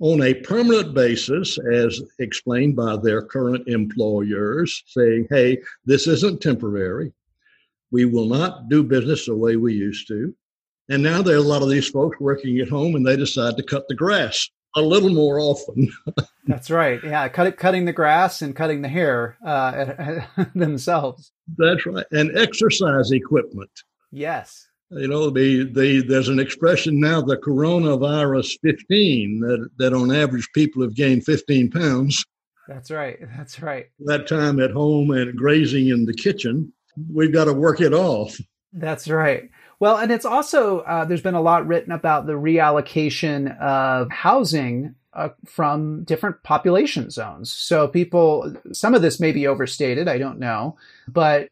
on 0.00 0.22
a 0.22 0.34
permanent 0.34 0.92
basis, 0.92 1.56
as 1.72 2.02
explained 2.18 2.76
by 2.76 2.96
their 2.96 3.22
current 3.22 3.66
employers, 3.68 4.82
saying, 4.86 5.26
hey, 5.30 5.58
this 5.84 6.06
isn't 6.06 6.42
temporary. 6.42 7.12
We 7.90 8.04
will 8.04 8.26
not 8.26 8.68
do 8.68 8.82
business 8.82 9.26
the 9.26 9.36
way 9.36 9.56
we 9.56 9.72
used 9.72 10.08
to. 10.08 10.34
And 10.88 11.02
now 11.02 11.22
there 11.22 11.36
are 11.36 11.38
a 11.38 11.42
lot 11.42 11.62
of 11.62 11.70
these 11.70 11.88
folks 11.88 12.20
working 12.20 12.58
at 12.58 12.68
home 12.68 12.94
and 12.94 13.06
they 13.06 13.16
decide 13.16 13.56
to 13.56 13.62
cut 13.62 13.88
the 13.88 13.94
grass 13.94 14.48
a 14.76 14.82
little 14.82 15.08
more 15.10 15.40
often. 15.40 15.90
That's 16.46 16.70
right. 16.70 17.00
Yeah, 17.02 17.28
cut 17.28 17.56
cutting 17.56 17.86
the 17.86 17.92
grass 17.92 18.42
and 18.42 18.54
cutting 18.54 18.82
the 18.82 18.88
hair 18.88 19.36
uh, 19.44 20.20
themselves. 20.54 21.32
That's 21.56 21.84
right. 21.86 22.06
And 22.12 22.36
exercise 22.36 23.10
equipment. 23.10 23.70
Yes. 24.12 24.68
You 24.90 25.08
know, 25.08 25.30
the, 25.30 25.64
the 25.64 26.04
there's 26.06 26.28
an 26.28 26.38
expression 26.38 27.00
now, 27.00 27.20
the 27.20 27.36
coronavirus 27.36 28.52
15, 28.62 29.40
that, 29.40 29.68
that 29.78 29.92
on 29.92 30.14
average 30.14 30.48
people 30.54 30.82
have 30.82 30.94
gained 30.94 31.24
15 31.24 31.70
pounds. 31.70 32.24
That's 32.68 32.90
right. 32.90 33.18
That's 33.36 33.60
right. 33.60 33.86
That 34.00 34.28
time 34.28 34.60
at 34.60 34.70
home 34.70 35.10
and 35.10 35.36
grazing 35.36 35.88
in 35.88 36.04
the 36.04 36.14
kitchen, 36.14 36.72
we've 37.12 37.32
got 37.32 37.46
to 37.46 37.52
work 37.52 37.80
it 37.80 37.92
off. 37.92 38.36
That's 38.72 39.08
right. 39.08 39.50
Well, 39.78 39.98
and 39.98 40.10
it's 40.10 40.24
also, 40.24 40.80
uh, 40.80 41.04
there's 41.04 41.22
been 41.22 41.34
a 41.34 41.40
lot 41.40 41.66
written 41.66 41.92
about 41.92 42.26
the 42.26 42.32
reallocation 42.32 43.58
of 43.60 44.10
housing 44.10 44.94
uh, 45.12 45.30
from 45.44 46.04
different 46.04 46.42
population 46.42 47.10
zones. 47.10 47.50
So 47.52 47.88
people, 47.88 48.54
some 48.72 48.94
of 48.94 49.02
this 49.02 49.20
may 49.20 49.32
be 49.32 49.46
overstated, 49.46 50.08
I 50.08 50.18
don't 50.18 50.38
know, 50.38 50.76
but 51.08 51.48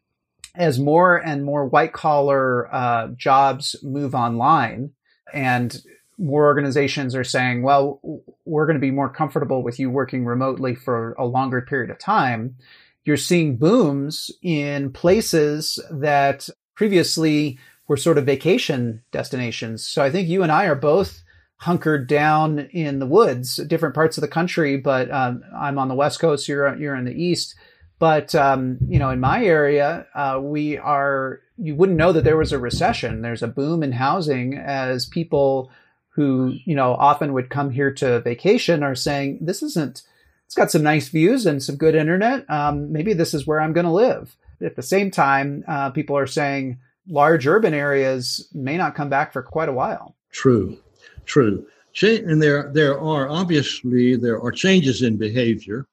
as 0.55 0.79
more 0.79 1.17
and 1.17 1.43
more 1.43 1.65
white 1.65 1.93
collar 1.93 2.73
uh, 2.73 3.09
jobs 3.09 3.75
move 3.83 4.15
online 4.15 4.91
and 5.33 5.81
more 6.17 6.45
organizations 6.45 7.13
are 7.13 7.23
saying, 7.23 7.61
well, 7.61 7.99
we're 8.45 8.65
going 8.65 8.77
to 8.77 8.79
be 8.79 8.91
more 8.91 9.09
comfortable 9.09 9.63
with 9.63 9.79
you 9.79 9.89
working 9.89 10.25
remotely 10.25 10.73
for 10.73 11.13
a 11.13 11.25
longer 11.25 11.61
period 11.61 11.89
of 11.89 11.99
time. 11.99 12.55
You're 13.03 13.17
seeing 13.17 13.57
booms 13.57 14.31
in 14.41 14.91
places 14.91 15.77
that 15.91 16.49
previously 16.75 17.59
were 17.87 17.97
sort 17.97 18.17
of 18.17 18.25
vacation 18.25 19.03
destinations. 19.11 19.85
So 19.85 20.01
I 20.01 20.09
think 20.09 20.27
you 20.27 20.43
and 20.43 20.51
I 20.51 20.65
are 20.65 20.75
both 20.75 21.21
hunkered 21.57 22.07
down 22.07 22.59
in 22.59 22.99
the 22.99 23.05
woods, 23.05 23.57
different 23.67 23.95
parts 23.95 24.17
of 24.17 24.21
the 24.21 24.27
country, 24.27 24.77
but 24.77 25.09
um, 25.11 25.43
I'm 25.55 25.79
on 25.79 25.87
the 25.87 25.95
West 25.95 26.19
Coast, 26.19 26.47
you're, 26.47 26.75
you're 26.77 26.95
in 26.95 27.05
the 27.05 27.13
East. 27.13 27.55
But, 27.97 28.35
um, 28.35 28.77
you 28.89 28.99
know, 28.99 29.09
in 29.09 29.21
my 29.21 29.43
area, 29.45 30.05
uh, 30.13 30.39
we 30.41 30.77
are, 30.77 31.39
you 31.57 31.75
wouldn't 31.75 31.97
know 31.97 32.11
that 32.11 32.25
there 32.25 32.37
was 32.37 32.51
a 32.51 32.59
recession. 32.59 33.21
There's 33.21 33.43
a 33.43 33.47
boom 33.47 33.83
in 33.83 33.93
housing 33.93 34.55
as 34.55 35.05
people 35.05 35.71
who, 36.09 36.55
you 36.65 36.75
know, 36.75 36.93
often 36.93 37.31
would 37.33 37.49
come 37.49 37.69
here 37.69 37.93
to 37.93 38.19
vacation 38.19 38.83
are 38.83 38.95
saying, 38.95 39.39
this 39.39 39.63
isn't, 39.63 40.01
it's 40.45 40.55
got 40.55 40.71
some 40.71 40.83
nice 40.83 41.07
views 41.07 41.45
and 41.45 41.63
some 41.63 41.77
good 41.77 41.95
internet. 41.95 42.49
Um, 42.49 42.91
maybe 42.91 43.13
this 43.13 43.33
is 43.33 43.47
where 43.47 43.61
I'm 43.61 43.73
going 43.73 43.85
to 43.85 43.91
live. 43.91 44.35
At 44.61 44.75
the 44.75 44.81
same 44.81 45.09
time, 45.09 45.63
uh, 45.67 45.91
people 45.91 46.17
are 46.17 46.27
saying, 46.27 46.79
large 47.07 47.47
urban 47.47 47.73
areas 47.73 48.49
may 48.53 48.77
not 48.77 48.95
come 48.95 49.09
back 49.09 49.33
for 49.33 49.41
quite 49.41 49.69
a 49.69 49.73
while. 49.73 50.15
True, 50.31 50.77
true. 51.25 51.65
And 52.01 52.41
there, 52.41 52.71
there 52.73 52.99
are 52.99 53.29
obviously 53.29 54.17
there 54.17 54.41
are 54.41 54.51
changes 54.51 55.01
in 55.01 55.17
behavior, 55.17 55.87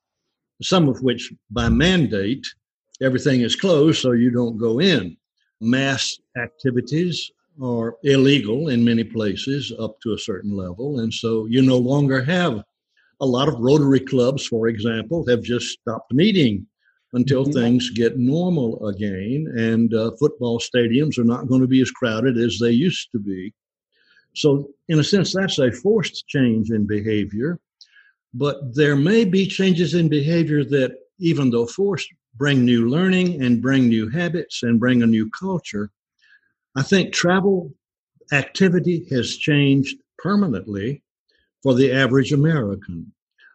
some 0.60 0.88
of 0.88 1.00
which 1.02 1.32
by 1.50 1.68
mandate 1.68 2.46
everything 3.00 3.42
is 3.42 3.56
closed, 3.56 4.00
so 4.00 4.12
you 4.12 4.30
don't 4.30 4.58
go 4.58 4.80
in. 4.80 5.16
Mass 5.60 6.18
activities 6.36 7.30
are 7.62 7.96
illegal 8.02 8.68
in 8.68 8.84
many 8.84 9.04
places 9.04 9.72
up 9.78 10.00
to 10.00 10.14
a 10.14 10.18
certain 10.18 10.56
level, 10.56 11.00
and 11.00 11.12
so 11.12 11.46
you 11.46 11.62
no 11.62 11.78
longer 11.78 12.22
have 12.24 12.64
a 13.20 13.26
lot 13.26 13.48
of 13.48 13.60
Rotary 13.60 14.00
clubs, 14.00 14.44
for 14.44 14.66
example, 14.66 15.24
have 15.28 15.42
just 15.42 15.68
stopped 15.68 16.12
meeting 16.12 16.66
until 17.12 17.44
mm-hmm. 17.44 17.52
things 17.52 17.90
get 17.90 18.18
normal 18.18 18.86
again. 18.88 19.52
And 19.56 19.92
uh, 19.94 20.12
football 20.18 20.58
stadiums 20.58 21.18
are 21.18 21.24
not 21.24 21.46
going 21.46 21.60
to 21.60 21.66
be 21.66 21.82
as 21.82 21.90
crowded 21.90 22.38
as 22.38 22.58
they 22.58 22.70
used 22.70 23.10
to 23.12 23.18
be. 23.18 23.52
So, 24.34 24.70
in 24.88 24.98
a 24.98 25.04
sense, 25.04 25.34
that's 25.34 25.58
a 25.58 25.70
forced 25.70 26.26
change 26.26 26.70
in 26.70 26.86
behavior. 26.86 27.58
But 28.32 28.74
there 28.74 28.96
may 28.96 29.24
be 29.24 29.46
changes 29.46 29.94
in 29.94 30.08
behavior 30.08 30.64
that, 30.64 30.96
even 31.18 31.50
though 31.50 31.66
forced, 31.66 32.08
bring 32.36 32.64
new 32.64 32.88
learning 32.88 33.42
and 33.42 33.60
bring 33.60 33.88
new 33.88 34.08
habits 34.08 34.62
and 34.62 34.80
bring 34.80 35.02
a 35.02 35.06
new 35.06 35.28
culture. 35.30 35.90
I 36.74 36.82
think 36.82 37.12
travel 37.12 37.74
activity 38.32 39.06
has 39.10 39.36
changed 39.36 39.98
permanently 40.18 41.02
for 41.62 41.74
the 41.74 41.92
average 41.92 42.32
American. 42.32 43.12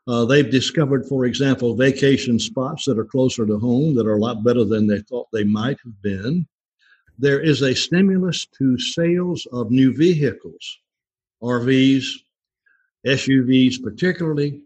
Uh, 0.08 0.24
they've 0.24 0.50
discovered, 0.50 1.06
for 1.06 1.26
example, 1.26 1.76
vacation 1.76 2.40
spots 2.40 2.86
that 2.86 2.98
are 2.98 3.06
closer 3.06 3.46
to 3.46 3.60
home 3.60 3.94
that 3.94 4.08
are 4.08 4.16
a 4.16 4.20
lot 4.20 4.44
better 4.44 4.64
than 4.64 4.88
they 4.88 5.00
thought 5.02 5.28
they 5.34 5.44
might 5.44 5.78
have 5.84 6.02
been. 6.02 6.48
There 7.20 7.42
is 7.42 7.62
a 7.62 7.76
stimulus 7.76 8.46
to 8.58 8.80
sales 8.80 9.46
of 9.52 9.70
new 9.70 9.94
vehicles, 9.94 10.80
RVs, 11.44 12.06
SUVs, 13.06 13.84
particularly, 13.84 14.62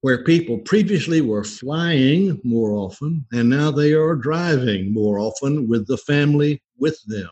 where 0.00 0.24
people 0.24 0.58
previously 0.58 1.20
were 1.20 1.44
flying 1.44 2.40
more 2.44 2.72
often 2.72 3.24
and 3.32 3.48
now 3.48 3.70
they 3.70 3.92
are 3.92 4.14
driving 4.14 4.92
more 4.92 5.18
often 5.18 5.66
with 5.66 5.86
the 5.86 5.96
family 5.96 6.62
with 6.78 7.02
them. 7.06 7.30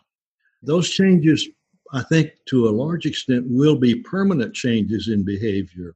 Those 0.63 0.89
changes, 0.91 1.49
I 1.93 2.03
think, 2.03 2.33
to 2.47 2.69
a 2.69 2.71
large 2.71 3.07
extent, 3.07 3.47
will 3.49 3.77
be 3.77 3.97
permanent 3.97 4.55
changes 4.55 5.09
in 5.09 5.23
behavior 5.23 5.95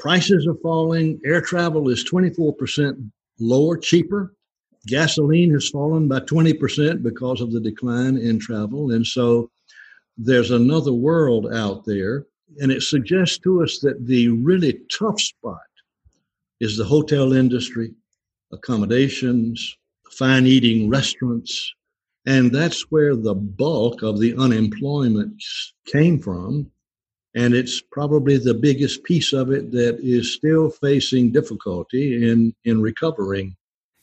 Prices 0.00 0.46
are 0.46 0.56
falling. 0.62 1.20
Air 1.26 1.42
travel 1.42 1.90
is 1.90 2.04
24% 2.10 3.10
lower, 3.38 3.76
cheaper. 3.76 4.34
Gasoline 4.86 5.50
has 5.50 5.68
fallen 5.68 6.08
by 6.08 6.20
20% 6.20 7.02
because 7.02 7.42
of 7.42 7.52
the 7.52 7.60
decline 7.60 8.16
in 8.16 8.38
travel. 8.38 8.92
And 8.92 9.06
so 9.06 9.50
there's 10.16 10.52
another 10.52 10.94
world 10.94 11.52
out 11.52 11.84
there. 11.84 12.24
And 12.60 12.72
it 12.72 12.82
suggests 12.82 13.36
to 13.40 13.62
us 13.62 13.78
that 13.80 14.06
the 14.06 14.28
really 14.28 14.80
tough 14.90 15.20
spot 15.20 15.60
is 16.60 16.78
the 16.78 16.84
hotel 16.84 17.34
industry, 17.34 17.92
accommodations, 18.52 19.76
fine 20.12 20.46
eating 20.46 20.88
restaurants. 20.88 21.74
And 22.24 22.50
that's 22.50 22.90
where 22.90 23.16
the 23.16 23.34
bulk 23.34 24.02
of 24.02 24.18
the 24.18 24.34
unemployment 24.34 25.42
came 25.84 26.18
from. 26.18 26.70
And 27.34 27.54
it's 27.54 27.80
probably 27.80 28.38
the 28.38 28.54
biggest 28.54 29.04
piece 29.04 29.32
of 29.32 29.50
it 29.50 29.70
that 29.72 29.98
is 30.00 30.32
still 30.32 30.70
facing 30.70 31.30
difficulty 31.30 32.28
in, 32.28 32.54
in 32.64 32.80
recovering. 32.80 33.56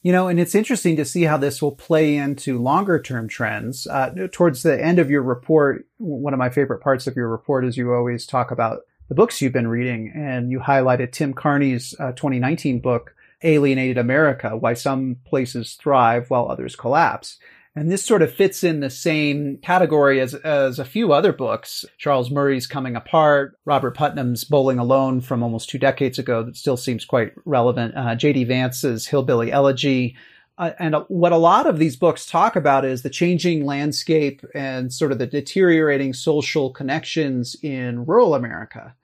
You 0.03 0.13
know, 0.13 0.27
and 0.27 0.39
it's 0.39 0.55
interesting 0.55 0.95
to 0.97 1.05
see 1.05 1.23
how 1.23 1.37
this 1.37 1.61
will 1.61 1.73
play 1.73 2.15
into 2.15 2.61
longer 2.61 3.01
term 3.01 3.27
trends. 3.27 3.87
Uh, 3.87 4.27
towards 4.31 4.63
the 4.63 4.81
end 4.81 4.99
of 4.99 5.09
your 5.09 5.21
report, 5.21 5.85
one 5.97 6.33
of 6.33 6.37
my 6.37 6.49
favorite 6.49 6.79
parts 6.79 7.07
of 7.07 7.15
your 7.15 7.27
report 7.27 7.65
is 7.65 7.75
you 7.75 7.93
always 7.93 8.25
talk 8.25 8.51
about 8.51 8.81
the 9.09 9.15
books 9.15 9.41
you've 9.41 9.53
been 9.53 9.67
reading, 9.67 10.11
and 10.15 10.51
you 10.51 10.59
highlighted 10.59 11.11
Tim 11.11 11.33
Carney's 11.33 11.95
uh, 11.99 12.11
2019 12.11 12.79
book, 12.79 13.15
Alienated 13.41 13.97
America 13.97 14.55
Why 14.55 14.73
Some 14.73 15.17
Places 15.25 15.73
Thrive 15.73 16.29
While 16.29 16.49
Others 16.49 16.75
Collapse. 16.75 17.37
And 17.77 17.91
this 17.91 18.03
sort 18.03 18.23
of 18.23 18.33
fits 18.33 18.63
in 18.63 18.79
the 18.79 18.89
same 18.89 19.59
category 19.59 20.19
as, 20.19 20.33
as 20.33 20.79
a 20.79 20.83
few 20.83 21.13
other 21.13 21.31
books. 21.31 21.85
Charles 21.99 22.31
Murray's 22.31 22.65
Coming 22.65 22.95
Apart, 22.95 23.55
Robert 23.65 23.95
Putnam's 23.95 24.43
Bowling 24.43 24.79
Alone 24.79 25.21
from 25.21 25.43
almost 25.43 25.69
two 25.69 25.77
decades 25.77 26.17
ago 26.17 26.41
that 26.41 26.57
still 26.57 26.75
seems 26.75 27.05
quite 27.05 27.33
relevant, 27.45 27.95
uh, 27.95 28.15
J.D. 28.15 28.45
Vance's 28.45 29.05
Hillbilly 29.05 29.51
Elegy. 29.51 30.15
Uh, 30.57 30.71
and 30.79 30.95
what 31.07 31.31
a 31.31 31.37
lot 31.37 31.67
of 31.67 31.77
these 31.77 31.95
books 31.95 32.25
talk 32.25 32.55
about 32.55 32.83
is 32.83 33.03
the 33.03 33.11
changing 33.11 33.63
landscape 33.63 34.43
and 34.55 34.91
sort 34.91 35.11
of 35.11 35.19
the 35.19 35.27
deteriorating 35.27 36.13
social 36.13 36.71
connections 36.71 37.55
in 37.61 38.07
rural 38.07 38.33
America. 38.33 38.95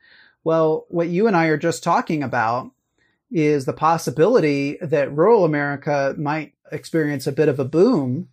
Well, 0.44 0.88
what 0.90 1.10
you 1.10 1.28
and 1.28 1.38
I 1.38 1.46
are 1.46 1.58
just 1.58 1.84
talking 1.84 2.24
about 2.24 2.72
is 3.30 3.66
the 3.66 3.74
possibility 3.74 4.80
that 4.82 5.16
rural 5.16 5.46
America 5.46 6.16
might 6.18 6.56
experience 6.72 7.28
a 7.28 7.32
bit 7.32 7.50
of 7.50 7.60
a 7.60 7.66
boom 7.66 8.30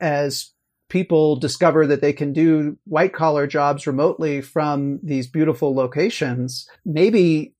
as 0.00 0.52
people 0.88 1.36
discover 1.36 1.86
that 1.86 2.00
they 2.00 2.12
can 2.12 2.32
do 2.32 2.76
white 2.84 3.14
collar 3.14 3.46
jobs 3.46 3.86
remotely 3.86 4.42
from 4.42 4.98
these 5.02 5.26
beautiful 5.26 5.74
locations, 5.74 6.68
maybe 6.84 7.54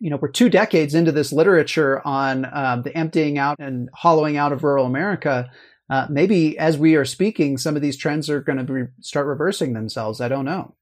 you 0.00 0.10
know 0.10 0.16
we're 0.16 0.28
two 0.28 0.48
decades 0.48 0.94
into 0.94 1.12
this 1.12 1.32
literature 1.32 2.04
on 2.04 2.44
uh, 2.46 2.80
the 2.82 2.96
emptying 2.96 3.38
out 3.38 3.58
and 3.60 3.88
hollowing 3.94 4.36
out 4.36 4.52
of 4.52 4.64
rural 4.64 4.86
America. 4.86 5.50
Uh, 5.88 6.06
maybe 6.08 6.58
as 6.58 6.78
we 6.78 6.96
are 6.96 7.04
speaking, 7.04 7.58
some 7.58 7.76
of 7.76 7.82
these 7.82 7.96
trends 7.96 8.30
are 8.30 8.40
going 8.40 8.64
to 8.64 8.72
re- 8.72 8.88
start 9.00 9.26
reversing 9.26 9.74
themselves. 9.74 10.20
I 10.20 10.28
don't 10.28 10.46
know. 10.46 10.74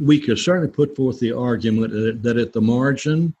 We 0.00 0.20
could 0.20 0.38
certainly 0.38 0.68
put 0.68 0.96
forth 0.96 1.18
the 1.20 1.32
argument 1.32 2.22
that 2.22 2.36
at 2.36 2.52
the 2.52 2.60
margin, 2.60 3.34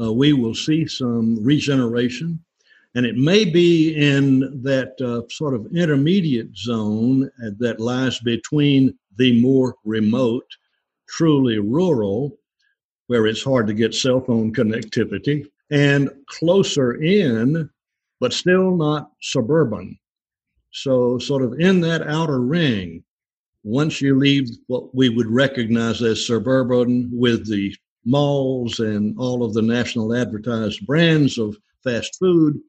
uh, 0.00 0.12
we 0.12 0.32
will 0.32 0.54
see 0.54 0.86
some 0.86 1.42
regeneration 1.42 2.44
and 2.94 3.04
it 3.04 3.16
may 3.16 3.44
be 3.44 3.94
in 3.96 4.62
that 4.62 5.00
uh, 5.00 5.22
sort 5.28 5.54
of 5.54 5.66
intermediate 5.74 6.56
zone 6.56 7.28
that 7.58 7.80
lies 7.80 8.20
between 8.20 8.96
the 9.16 9.40
more 9.40 9.74
remote, 9.84 10.46
truly 11.08 11.58
rural, 11.58 12.38
where 13.08 13.26
it's 13.26 13.42
hard 13.42 13.66
to 13.66 13.74
get 13.74 13.94
cell 13.94 14.20
phone 14.20 14.52
connectivity, 14.52 15.46
and 15.70 16.10
closer 16.26 17.02
in, 17.02 17.68
but 18.20 18.32
still 18.32 18.76
not 18.76 19.10
suburban. 19.20 19.98
So, 20.70 21.18
sort 21.18 21.42
of 21.42 21.58
in 21.60 21.80
that 21.82 22.06
outer 22.06 22.40
ring, 22.40 23.04
once 23.64 24.00
you 24.00 24.18
leave 24.18 24.48
what 24.66 24.94
we 24.94 25.08
would 25.08 25.26
recognize 25.26 26.02
as 26.02 26.26
suburban 26.26 27.10
with 27.12 27.48
the 27.48 27.74
malls 28.04 28.78
and 28.80 29.18
all 29.18 29.42
of 29.42 29.54
the 29.54 29.62
national 29.62 30.14
advertised 30.14 30.86
brands 30.86 31.38
of 31.38 31.56
fast 31.82 32.18
food, 32.18 32.60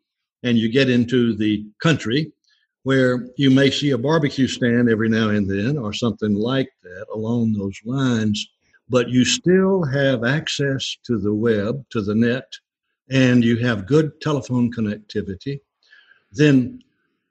and 0.44 0.58
you 0.58 0.72
get 0.72 0.90
into 0.90 1.36
the 1.36 1.66
country 1.82 2.32
where 2.84 3.28
you 3.36 3.50
may 3.50 3.72
see 3.72 3.92
a 3.92 3.98
barbecue 3.98 4.48
stand 4.48 4.90
every 4.90 5.10
now 5.10 5.30
and 5.30 5.50
then 5.50 5.78
or 5.78 5.92
something 5.92 6.36
like 6.36 6.70
that 6.84 7.06
along 7.14 7.52
those 7.52 7.80
lines, 7.84 8.48
but 8.90 9.10
you 9.10 9.26
still 9.26 9.84
have 9.84 10.24
access 10.24 10.96
to 11.04 11.18
the 11.18 11.34
web, 11.34 11.84
to 11.90 12.02
the 12.02 12.14
net, 12.14 12.52
and 13.10 13.44
you 13.44 13.58
have 13.58 13.88
good 13.88 14.20
telephone 14.22 14.72
connectivity, 14.72 15.60
then 16.32 16.80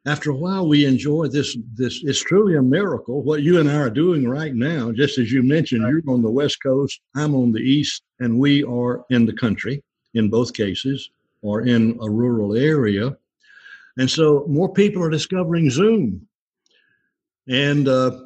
after 0.07 0.31
a 0.31 0.37
while 0.37 0.69
we 0.69 0.85
enjoy 0.85 1.27
this 1.29 1.57
this 1.75 2.03
it's 2.05 2.23
truly 2.23 2.57
a 2.57 2.63
miracle 2.63 3.23
what 3.23 3.43
you 3.43 3.59
and 3.59 3.71
i 3.71 3.77
are 3.77 3.91
doing 3.91 4.29
right 4.29 4.55
now. 4.55 4.93
Just 4.93 5.19
as 5.19 5.33
you 5.33 5.43
mentioned 5.43 5.83
you're 5.83 6.13
on 6.13 6.23
the 6.23 6.31
west 6.31 6.63
coast 6.63 7.01
i'm 7.15 7.35
on 7.35 7.53
the 7.53 7.61
east 7.61 8.03
and 8.21 8.39
we 8.39 8.63
are 8.65 9.05
in 9.11 9.25
the 9.25 9.33
country 9.33 9.83
in 10.15 10.29
both 10.29 10.53
cases 10.53 11.11
or 11.45 11.61
in 11.61 11.99
a 12.01 12.11
rural 12.11 12.57
area. 12.57 13.17
And 13.99 14.11
so 14.11 14.45
more 14.49 14.73
people 14.73 15.03
are 15.03 15.11
discovering 15.11 15.71
zoom. 15.71 16.27
And 17.47 17.87
uh, 17.87 18.19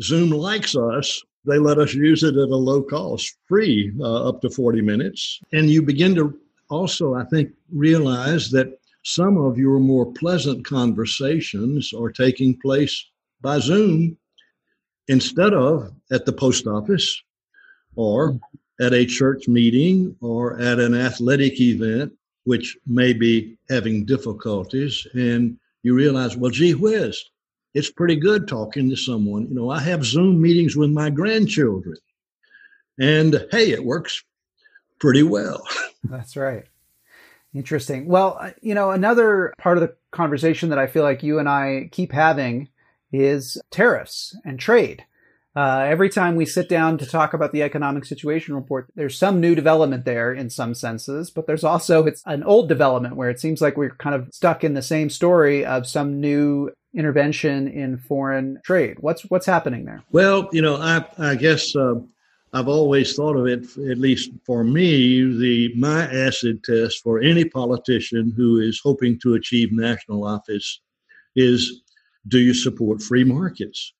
zoom 0.00 0.30
likes 0.30 0.74
us. 0.74 1.22
They 1.44 1.58
let 1.58 1.78
us 1.78 1.92
use 1.94 2.22
it 2.22 2.36
at 2.36 2.48
a 2.48 2.56
low 2.56 2.82
cost 2.82 3.36
free 3.46 3.92
uh, 4.00 4.28
up 4.28 4.40
to 4.40 4.50
40 4.50 4.80
minutes. 4.80 5.40
And 5.52 5.70
you 5.70 5.82
begin 5.82 6.14
to 6.16 6.38
also 6.70 7.14
i 7.14 7.24
think 7.24 7.50
realize 7.70 8.50
that 8.50 8.78
some 9.04 9.36
of 9.36 9.58
your 9.58 9.78
more 9.78 10.10
pleasant 10.12 10.64
conversations 10.64 11.92
are 11.92 12.10
taking 12.10 12.58
place 12.60 13.04
by 13.40 13.58
Zoom 13.58 14.16
instead 15.08 15.52
of 15.52 15.92
at 16.12 16.24
the 16.24 16.32
post 16.32 16.66
office 16.66 17.20
or 17.96 18.38
at 18.80 18.94
a 18.94 19.04
church 19.04 19.48
meeting 19.48 20.16
or 20.20 20.60
at 20.60 20.78
an 20.78 20.94
athletic 20.94 21.60
event, 21.60 22.12
which 22.44 22.76
may 22.86 23.12
be 23.12 23.56
having 23.68 24.04
difficulties. 24.04 25.06
And 25.14 25.58
you 25.82 25.94
realize, 25.94 26.36
well, 26.36 26.50
gee 26.50 26.74
whiz, 26.74 27.22
it's 27.74 27.90
pretty 27.90 28.16
good 28.16 28.46
talking 28.46 28.90
to 28.90 28.96
someone. 28.96 29.48
You 29.48 29.54
know, 29.54 29.70
I 29.70 29.80
have 29.80 30.04
Zoom 30.04 30.40
meetings 30.40 30.76
with 30.76 30.90
my 30.90 31.10
grandchildren, 31.10 31.96
and 32.98 33.46
hey, 33.50 33.70
it 33.70 33.84
works 33.84 34.22
pretty 34.98 35.22
well. 35.22 35.66
That's 36.04 36.36
right. 36.36 36.64
Interesting. 37.54 38.06
Well, 38.06 38.38
uh, 38.40 38.50
you 38.60 38.74
know, 38.74 38.90
another 38.90 39.52
part 39.58 39.76
of 39.76 39.82
the 39.82 39.94
conversation 40.10 40.70
that 40.70 40.78
I 40.78 40.86
feel 40.86 41.02
like 41.02 41.22
you 41.22 41.38
and 41.38 41.48
I 41.48 41.88
keep 41.92 42.12
having 42.12 42.68
is 43.12 43.60
tariffs 43.70 44.36
and 44.44 44.58
trade. 44.58 45.04
Uh, 45.54 45.84
every 45.86 46.08
time 46.08 46.34
we 46.34 46.46
sit 46.46 46.68
down 46.68 46.96
to 46.96 47.06
talk 47.06 47.34
about 47.34 47.52
the 47.52 47.62
economic 47.62 48.04
situation 48.06 48.54
report, 48.54 48.88
there's 48.94 49.18
some 49.18 49.40
new 49.40 49.54
development 49.54 50.04
there 50.04 50.32
in 50.32 50.48
some 50.48 50.74
senses, 50.74 51.30
but 51.30 51.46
there's 51.46 51.64
also 51.64 52.06
it's 52.06 52.22
an 52.24 52.42
old 52.42 52.68
development 52.68 53.16
where 53.16 53.28
it 53.28 53.38
seems 53.38 53.60
like 53.60 53.76
we're 53.76 53.90
kind 53.96 54.14
of 54.14 54.28
stuck 54.32 54.64
in 54.64 54.72
the 54.72 54.82
same 54.82 55.10
story 55.10 55.64
of 55.64 55.86
some 55.86 56.20
new 56.20 56.70
intervention 56.94 57.68
in 57.68 57.98
foreign 57.98 58.60
trade. 58.64 58.96
What's 59.00 59.22
what's 59.30 59.46
happening 59.46 59.84
there? 59.84 60.02
Well, 60.10 60.48
you 60.52 60.62
know, 60.62 60.76
I 60.76 61.04
I 61.18 61.34
guess 61.34 61.76
uh, 61.76 61.96
I've 62.54 62.68
always 62.68 63.14
thought 63.14 63.36
of 63.36 63.46
it, 63.46 63.64
at 63.90 63.98
least 63.98 64.30
for 64.46 64.64
me, 64.64 65.22
the 65.38 65.74
my 65.76 66.04
acid 66.04 66.64
test 66.64 67.02
for 67.02 67.20
any 67.20 67.44
politician 67.44 68.32
who 68.34 68.58
is 68.58 68.80
hoping 68.82 69.18
to 69.20 69.34
achieve 69.34 69.70
national 69.72 70.24
office 70.24 70.80
is 71.36 71.82
do 72.28 72.38
you 72.38 72.54
support 72.54 73.02
free 73.02 73.24
markets? 73.24 73.92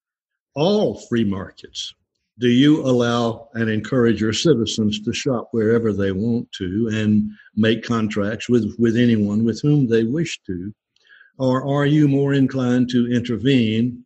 All 0.55 1.01
free 1.09 1.25
markets. 1.25 1.95
Do 2.39 2.49
you 2.49 2.83
allow 2.83 3.49
and 3.55 3.71
encourage 3.71 4.21
your 4.21 4.33
citizens 4.33 5.01
to 5.01 5.13
shop 5.13 5.49
wherever 5.53 5.93
they 5.93 6.13
want 6.13 6.51
to 6.53 6.89
and 6.93 7.31
make 7.55 7.85
contracts 7.85 8.49
with, 8.49 8.75
with 8.79 8.97
anyone 8.97 9.45
with 9.45 9.61
whom 9.61 9.87
they 9.87 10.05
wish 10.05 10.41
to? 10.47 10.75
Or 11.39 11.67
are 11.67 11.87
you 11.87 12.09
more 12.09 12.35
inclined 12.35 12.91
to 12.91 13.11
intervene? 13.13 14.05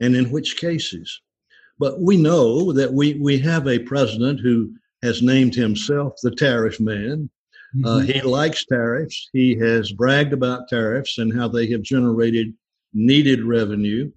And 0.00 0.14
in 0.14 0.30
which 0.30 0.56
cases? 0.56 1.20
But 1.78 2.00
we 2.00 2.16
know 2.16 2.72
that 2.72 2.92
we, 2.92 3.14
we 3.14 3.38
have 3.38 3.66
a 3.66 3.78
president 3.78 4.40
who 4.40 4.74
has 5.02 5.22
named 5.22 5.54
himself 5.54 6.14
the 6.22 6.30
tariff 6.30 6.78
man. 6.80 7.30
Uh, 7.74 7.76
mm-hmm. 7.76 7.86
Uh, 7.86 7.98
he 8.00 8.20
likes 8.22 8.64
tariffs. 8.64 9.28
He 9.32 9.56
has 9.56 9.92
bragged 9.92 10.32
about 10.32 10.68
tariffs 10.68 11.18
and 11.18 11.36
how 11.36 11.48
they 11.48 11.68
have 11.70 11.82
generated 11.82 12.54
needed 12.94 13.44
revenue. 13.44 14.10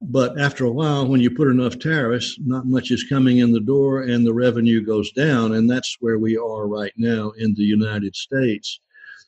But 0.00 0.38
after 0.38 0.64
a 0.64 0.70
while, 0.70 1.08
when 1.08 1.20
you 1.20 1.30
put 1.30 1.48
enough 1.48 1.78
tariffs, 1.78 2.38
not 2.38 2.66
much 2.66 2.90
is 2.90 3.04
coming 3.04 3.38
in 3.38 3.50
the 3.50 3.60
door 3.60 4.02
and 4.02 4.24
the 4.24 4.32
revenue 4.32 4.80
goes 4.80 5.10
down. 5.12 5.54
And 5.54 5.68
that's 5.68 5.96
where 6.00 6.18
we 6.18 6.36
are 6.36 6.68
right 6.68 6.92
now 6.96 7.32
in 7.36 7.54
the 7.54 7.64
United 7.64 8.14
States. 8.14 8.80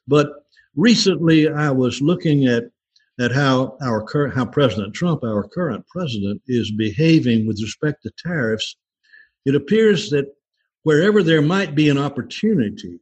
But 0.06 0.30
recently, 0.76 1.48
I 1.48 1.70
was 1.70 2.00
looking 2.00 2.46
at 2.46 2.70
at 3.18 3.32
how 3.32 3.76
our 3.82 4.06
how 4.30 4.46
President 4.46 4.94
Trump, 4.94 5.22
our 5.22 5.46
current 5.46 5.86
president, 5.88 6.40
is 6.46 6.70
behaving 6.70 7.46
with 7.46 7.60
respect 7.60 8.02
to 8.02 8.10
tariffs, 8.16 8.76
it 9.44 9.54
appears 9.54 10.08
that 10.10 10.34
wherever 10.84 11.22
there 11.22 11.42
might 11.42 11.74
be 11.74 11.90
an 11.90 11.98
opportunity, 11.98 12.98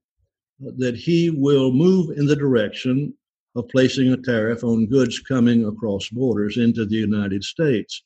uh, 0.67 0.73
that 0.79 0.97
he 0.97 1.31
will 1.31 1.71
move 1.71 2.19
in 2.19 2.27
the 2.27 2.35
direction 2.35 3.15
of 3.57 3.69
placing 3.69 4.13
a 4.13 4.17
tariff 4.17 4.63
on 4.65 4.87
goods 4.87 5.19
coming 5.21 5.65
across 5.65 6.09
borders 6.09 6.57
into 6.57 6.85
the 6.85 6.97
United 6.97 7.45
States. 7.45 8.03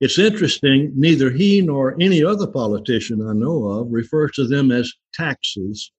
It's 0.00 0.18
interesting, 0.18 0.92
neither 0.94 1.30
he 1.30 1.60
nor 1.60 1.96
any 2.00 2.22
other 2.24 2.46
politician 2.46 3.26
I 3.26 3.32
know 3.32 3.64
of 3.68 3.92
refers 3.92 4.32
to 4.32 4.46
them 4.46 4.70
as 4.70 4.92
taxes 5.12 5.90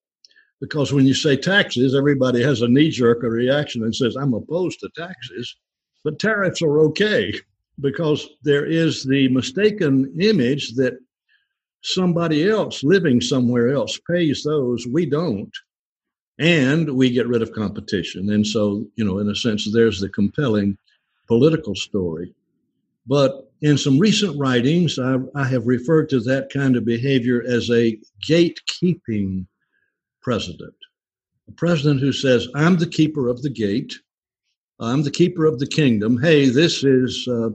because 0.61 0.93
when 0.93 1.05
you 1.05 1.13
say 1.13 1.35
taxes, 1.35 1.93
everybody 1.93 2.41
has 2.41 2.61
a 2.61 2.67
knee 2.67 2.89
jerk 2.89 3.23
reaction 3.23 3.83
and 3.83 3.95
says, 3.95 4.15
I'm 4.15 4.33
opposed 4.33 4.79
to 4.79 4.89
taxes. 4.95 5.55
But 6.03 6.19
tariffs 6.19 6.61
are 6.61 6.79
okay 6.81 7.33
because 7.79 8.27
there 8.43 8.65
is 8.65 9.03
the 9.03 9.27
mistaken 9.29 10.15
image 10.19 10.73
that 10.75 10.97
somebody 11.83 12.49
else 12.49 12.83
living 12.83 13.21
somewhere 13.21 13.73
else 13.73 13.99
pays 14.09 14.43
those. 14.43 14.88
We 14.88 15.05
don't. 15.05 15.51
And 16.38 16.95
we 16.95 17.10
get 17.10 17.28
rid 17.28 17.41
of 17.41 17.54
competition. 17.54 18.32
And 18.32 18.45
so, 18.45 18.86
you 18.95 19.06
know, 19.06 19.19
in 19.19 19.30
a 19.30 19.36
sense, 19.36 19.71
there's 19.71 20.02
the 20.02 20.10
compelling 20.10 20.78
political 21.28 21.76
story. 21.76 22.34
But 23.08 23.52
in 23.62 23.78
some 23.78 24.00
recent 24.00 24.38
writings, 24.38 25.00
I, 25.00 25.17
I 25.36 25.45
have 25.45 25.67
referred 25.67 26.10
to 26.10 26.19
that 26.21 26.50
kind 26.52 26.76
of 26.76 26.86
behavior 26.86 27.43
as 27.48 27.69
a 27.69 27.98
gatekeeping 28.28 29.45
president. 30.21 30.76
A 31.48 31.52
president 31.52 32.02
who 32.02 32.12
says, 32.12 32.48
I'm 32.56 32.78
the 32.78 32.88
keeper 32.88 33.30
of 33.30 33.41
the 33.41 33.50
gate, 33.50 33.93
I'm 34.80 35.04
the 35.04 35.12
keeper 35.12 35.45
of 35.45 35.60
the 35.60 35.67
kingdom. 35.67 36.21
Hey, 36.21 36.50
this 36.50 36.84
is 36.84 37.28
uh, 37.28 37.50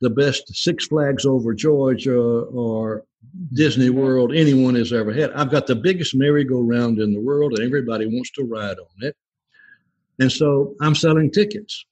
the 0.00 0.10
best 0.10 0.54
Six 0.54 0.86
Flags 0.86 1.26
over 1.26 1.54
Georgia 1.54 2.18
or 2.18 3.04
Disney 3.52 3.88
mm-hmm. 3.88 3.98
World 3.98 4.34
anyone 4.34 4.74
has 4.74 4.92
ever 4.92 5.12
had. 5.12 5.32
I've 5.32 5.50
got 5.50 5.66
the 5.66 5.76
biggest 5.76 6.14
merry-go-round 6.14 6.98
in 6.98 7.12
the 7.12 7.20
world, 7.20 7.52
and 7.52 7.66
everybody 7.66 8.06
wants 8.06 8.30
to 8.32 8.44
ride 8.44 8.78
on 8.78 9.02
it. 9.06 9.16
And 10.18 10.30
so 10.30 10.74
I'm 10.80 10.94
selling 10.94 11.30
tickets. 11.30 11.84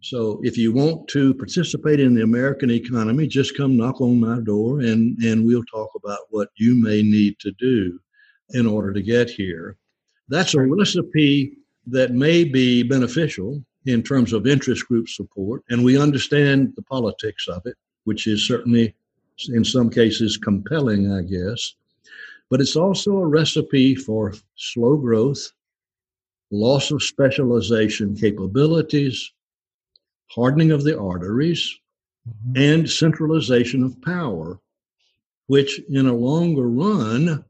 So 0.00 0.40
if 0.42 0.58
you 0.58 0.72
want 0.72 1.06
to 1.08 1.32
participate 1.34 2.00
in 2.00 2.14
the 2.14 2.24
American 2.24 2.70
economy, 2.72 3.28
just 3.28 3.56
come 3.56 3.76
knock 3.76 4.00
on 4.00 4.18
my 4.18 4.40
door 4.40 4.80
and, 4.80 5.16
and 5.22 5.46
we'll 5.46 5.64
talk 5.64 5.90
about 5.94 6.18
what 6.30 6.48
you 6.56 6.74
may 6.74 7.02
need 7.02 7.38
to 7.38 7.52
do 7.52 8.00
in 8.50 8.66
order 8.66 8.92
to 8.92 9.00
get 9.00 9.30
here. 9.30 9.76
That's 10.28 10.54
a 10.54 10.60
recipe 10.60 11.56
that 11.86 12.10
may 12.10 12.42
be 12.42 12.82
beneficial 12.82 13.64
in 13.86 14.02
terms 14.02 14.32
of 14.32 14.46
interest 14.46 14.86
group 14.86 15.08
support, 15.08 15.62
and 15.70 15.84
we 15.84 15.98
understand 15.98 16.72
the 16.76 16.82
politics 16.82 17.48
of 17.48 17.62
it, 17.66 17.76
which 18.04 18.26
is 18.26 18.46
certainly 18.46 18.94
in 19.48 19.64
some 19.64 19.90
cases 19.90 20.36
compelling, 20.36 21.10
I 21.12 21.22
guess. 21.22 21.74
But 22.50 22.60
it's 22.60 22.76
also 22.76 23.18
a 23.18 23.26
recipe 23.26 23.94
for 23.94 24.34
slow 24.56 24.96
growth, 24.96 25.52
loss 26.50 26.90
of 26.90 27.02
specialization 27.02 28.14
capabilities, 28.14 29.32
hardening 30.30 30.70
of 30.70 30.84
the 30.84 30.98
arteries, 30.98 31.78
mm-hmm. 32.28 32.62
and 32.62 32.90
centralization 32.90 33.82
of 33.82 34.00
power, 34.02 34.60
which 35.46 35.80
in 35.88 36.06
a 36.06 36.14
longer 36.14 36.68
run 36.68 37.44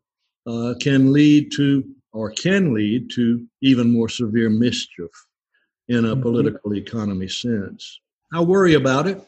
uh, 0.47 0.75
can 0.81 1.13
lead 1.13 1.53
to 1.53 1.85
or 2.13 2.31
can 2.31 2.73
lead 2.75 3.11
to 3.11 3.47
even 3.61 3.91
more 3.91 4.09
severe 4.09 4.51
mischief 4.51 5.11
in 5.89 6.05
a 6.05 6.09
mm-hmm. 6.09 6.23
political 6.23 6.75
economy 6.75 7.29
sense. 7.29 8.01
I 8.33 8.41
worry 8.41 8.75
about 8.75 9.07
it, 9.07 9.21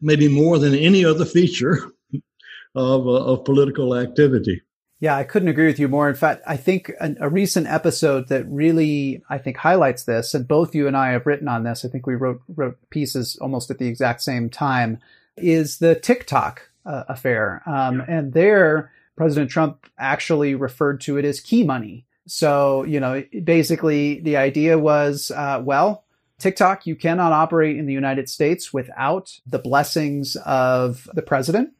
maybe 0.00 0.28
more 0.28 0.58
than 0.58 0.74
any 0.74 1.04
other 1.04 1.24
feature 1.24 1.92
of, 2.74 3.06
uh, 3.06 3.24
of 3.24 3.44
political 3.44 3.94
activity. 3.96 4.62
Yeah, 5.02 5.16
I 5.16 5.24
couldn't 5.24 5.48
agree 5.48 5.66
with 5.66 5.80
you 5.80 5.88
more. 5.88 6.08
In 6.08 6.14
fact, 6.14 6.42
I 6.46 6.56
think 6.56 6.92
a, 7.00 7.16
a, 7.22 7.28
recent 7.28 7.66
episode 7.66 8.28
that 8.28 8.46
really, 8.48 9.20
I 9.28 9.36
think, 9.36 9.56
highlights 9.56 10.04
this, 10.04 10.32
and 10.32 10.46
both 10.46 10.76
you 10.76 10.86
and 10.86 10.96
I 10.96 11.10
have 11.10 11.26
written 11.26 11.48
on 11.48 11.64
this. 11.64 11.84
I 11.84 11.88
think 11.88 12.06
we 12.06 12.14
wrote 12.14 12.40
wrote 12.46 12.78
pieces 12.90 13.36
almost 13.40 13.68
at 13.72 13.78
the 13.78 13.88
exact 13.88 14.22
same 14.22 14.48
time. 14.48 15.00
is 15.36 15.78
the 15.78 15.96
TikTok 15.96 16.70
uh, 16.86 17.02
affair. 17.08 17.62
Um, 17.66 17.98
yeah. 17.98 18.04
And 18.08 18.32
there, 18.32 18.92
President 19.16 19.50
Trump 19.50 19.86
actually 19.98 20.54
referred 20.54 21.00
to 21.02 21.18
it 21.18 21.24
as 21.24 21.40
key 21.40 21.64
money. 21.64 22.06
So, 22.26 22.84
you 22.84 23.00
know, 23.00 23.24
basically 23.44 24.20
the 24.20 24.36
idea 24.36 24.78
was, 24.78 25.30
uh, 25.30 25.60
well, 25.64 26.04
TikTok, 26.38 26.86
you 26.86 26.96
cannot 26.96 27.32
operate 27.32 27.76
in 27.76 27.86
the 27.86 27.92
United 27.92 28.28
States 28.28 28.72
without 28.72 29.38
the 29.46 29.58
blessings 29.58 30.36
of 30.44 31.08
the 31.14 31.22
president. 31.22 31.70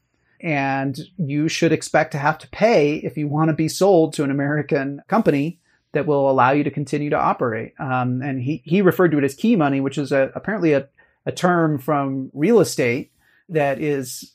And 0.40 0.98
you 1.18 1.48
should 1.48 1.72
expect 1.72 2.12
to 2.12 2.18
have 2.18 2.38
to 2.38 2.48
pay 2.50 2.96
if 2.96 3.16
you 3.16 3.28
want 3.28 3.48
to 3.48 3.54
be 3.54 3.68
sold 3.68 4.14
to 4.14 4.24
an 4.24 4.30
American 4.30 5.00
company 5.08 5.60
that 5.92 6.06
will 6.06 6.30
allow 6.30 6.50
you 6.50 6.64
to 6.64 6.70
continue 6.70 7.10
to 7.10 7.18
operate. 7.18 7.74
Um, 7.78 8.22
and 8.22 8.40
he, 8.40 8.62
he 8.64 8.82
referred 8.82 9.12
to 9.12 9.18
it 9.18 9.24
as 9.24 9.34
key 9.34 9.56
money, 9.56 9.80
which 9.80 9.98
is 9.98 10.10
a, 10.10 10.32
apparently 10.34 10.72
a, 10.72 10.88
a 11.26 11.32
term 11.32 11.78
from 11.78 12.30
real 12.32 12.60
estate 12.60 13.12
that 13.48 13.80
is 13.80 14.32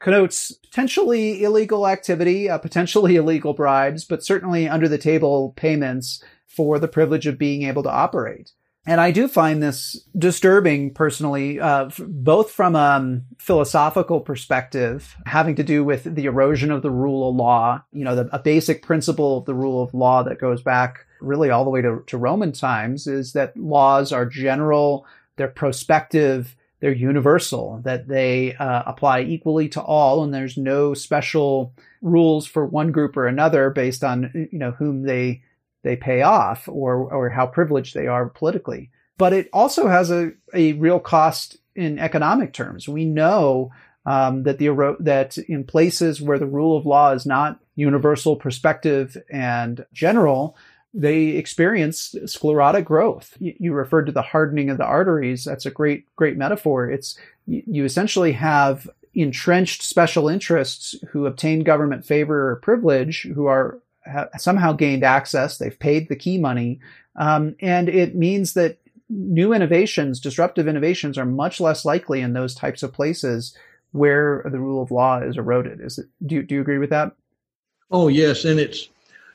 connotes 0.00 0.52
potentially 0.52 1.42
illegal 1.42 1.86
activity, 1.86 2.50
uh, 2.50 2.58
potentially 2.58 3.16
illegal 3.16 3.54
bribes, 3.54 4.04
but 4.04 4.24
certainly 4.24 4.68
under 4.68 4.88
the 4.88 4.98
table 4.98 5.52
payments 5.56 6.22
for 6.46 6.78
the 6.78 6.88
privilege 6.88 7.26
of 7.26 7.38
being 7.38 7.62
able 7.62 7.82
to 7.84 7.90
operate. 7.90 8.52
And 8.86 9.00
I 9.00 9.10
do 9.10 9.28
find 9.28 9.62
this 9.62 10.04
disturbing 10.18 10.94
personally, 10.94 11.60
uh, 11.60 11.90
both 11.98 12.50
from 12.50 12.74
a 12.74 12.78
um, 12.78 13.24
philosophical 13.38 14.20
perspective, 14.20 15.16
having 15.26 15.54
to 15.56 15.62
do 15.62 15.84
with 15.84 16.04
the 16.04 16.24
erosion 16.24 16.70
of 16.70 16.80
the 16.80 16.90
rule 16.90 17.28
of 17.28 17.36
law, 17.36 17.82
you 17.92 18.04
know, 18.04 18.16
the, 18.16 18.28
a 18.32 18.38
basic 18.38 18.82
principle 18.82 19.38
of 19.38 19.44
the 19.44 19.54
rule 19.54 19.82
of 19.82 19.92
law 19.92 20.22
that 20.22 20.40
goes 20.40 20.62
back 20.62 21.06
really 21.20 21.50
all 21.50 21.64
the 21.64 21.70
way 21.70 21.82
to, 21.82 22.02
to 22.06 22.16
Roman 22.16 22.52
times 22.52 23.06
is 23.06 23.34
that 23.34 23.54
laws 23.54 24.12
are 24.12 24.24
general, 24.24 25.06
they're 25.36 25.48
prospective, 25.48 26.56
they're 26.80 26.92
universal, 26.92 27.80
that 27.84 28.08
they 28.08 28.54
uh, 28.56 28.82
apply 28.86 29.20
equally 29.20 29.68
to 29.70 29.82
all, 29.82 30.24
and 30.24 30.32
there's 30.32 30.56
no 30.56 30.94
special 30.94 31.74
rules 32.02 32.46
for 32.46 32.64
one 32.64 32.90
group 32.90 33.16
or 33.16 33.26
another 33.26 33.70
based 33.70 34.02
on 34.02 34.48
you 34.50 34.58
know 34.58 34.72
whom 34.72 35.02
they 35.02 35.42
they 35.82 35.96
pay 35.96 36.22
off 36.22 36.68
or 36.68 37.12
or 37.12 37.28
how 37.28 37.46
privileged 37.46 37.94
they 37.94 38.06
are 38.06 38.28
politically. 38.28 38.90
But 39.18 39.34
it 39.34 39.50
also 39.52 39.86
has 39.86 40.10
a, 40.10 40.32
a 40.54 40.72
real 40.74 40.98
cost 40.98 41.58
in 41.76 41.98
economic 41.98 42.54
terms. 42.54 42.88
We 42.88 43.04
know 43.04 43.70
um, 44.06 44.44
that 44.44 44.58
the 44.58 44.96
that 45.00 45.36
in 45.36 45.64
places 45.64 46.22
where 46.22 46.38
the 46.38 46.46
rule 46.46 46.76
of 46.76 46.86
law 46.86 47.12
is 47.12 47.26
not 47.26 47.60
universal, 47.76 48.36
prospective, 48.36 49.16
and 49.30 49.84
general, 49.92 50.56
they 50.92 51.28
experience 51.28 52.14
sclerotic 52.26 52.84
growth. 52.84 53.36
You, 53.38 53.72
referred 53.72 54.06
to 54.06 54.12
the 54.12 54.22
hardening 54.22 54.70
of 54.70 54.78
the 54.78 54.84
arteries. 54.84 55.44
That's 55.44 55.66
a 55.66 55.70
great, 55.70 56.04
great 56.16 56.36
metaphor. 56.36 56.90
It's 56.90 57.16
you, 57.46 57.84
essentially 57.84 58.32
have 58.32 58.88
entrenched 59.14 59.82
special 59.82 60.28
interests 60.28 60.96
who 61.10 61.26
obtain 61.26 61.62
government 61.62 62.04
favor 62.04 62.50
or 62.50 62.56
privilege, 62.56 63.22
who 63.34 63.46
are 63.46 63.78
somehow 64.36 64.72
gained 64.72 65.04
access. 65.04 65.58
They've 65.58 65.78
paid 65.78 66.08
the 66.08 66.16
key 66.16 66.38
money, 66.38 66.80
um, 67.16 67.54
and 67.60 67.88
it 67.88 68.16
means 68.16 68.54
that 68.54 68.78
new 69.08 69.52
innovations, 69.52 70.20
disruptive 70.20 70.66
innovations, 70.66 71.18
are 71.18 71.26
much 71.26 71.60
less 71.60 71.84
likely 71.84 72.20
in 72.20 72.32
those 72.32 72.54
types 72.54 72.82
of 72.82 72.92
places 72.92 73.56
where 73.92 74.44
the 74.50 74.60
rule 74.60 74.82
of 74.82 74.90
law 74.90 75.20
is 75.20 75.36
eroded. 75.36 75.80
Is 75.80 75.98
it? 75.98 76.06
Do 76.26 76.42
do 76.42 76.56
you 76.56 76.60
agree 76.60 76.78
with 76.78 76.90
that? 76.90 77.12
Oh 77.90 78.08
yes, 78.08 78.44
and 78.44 78.58
it's 78.58 78.88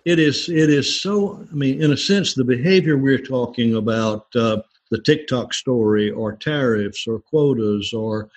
it 0.06 0.20
is 0.20 0.50
it 0.50 0.70
is 0.70 1.02
so. 1.02 1.46
I 1.52 1.56
mean, 1.56 1.82
in 1.82 1.92
a 1.92 1.98
sense, 1.98 2.34
the 2.34 2.44
behavior 2.44 2.98
we're 2.98 3.18
talking 3.18 3.76
about, 3.76 4.28
uh, 4.36 4.62
the 4.92 5.02
TikTok 5.02 5.54
story, 5.54 6.12
or 6.12 6.34
tariffs, 6.34 7.08
or 7.08 7.20
quotas, 7.20 7.92
or 7.92 8.30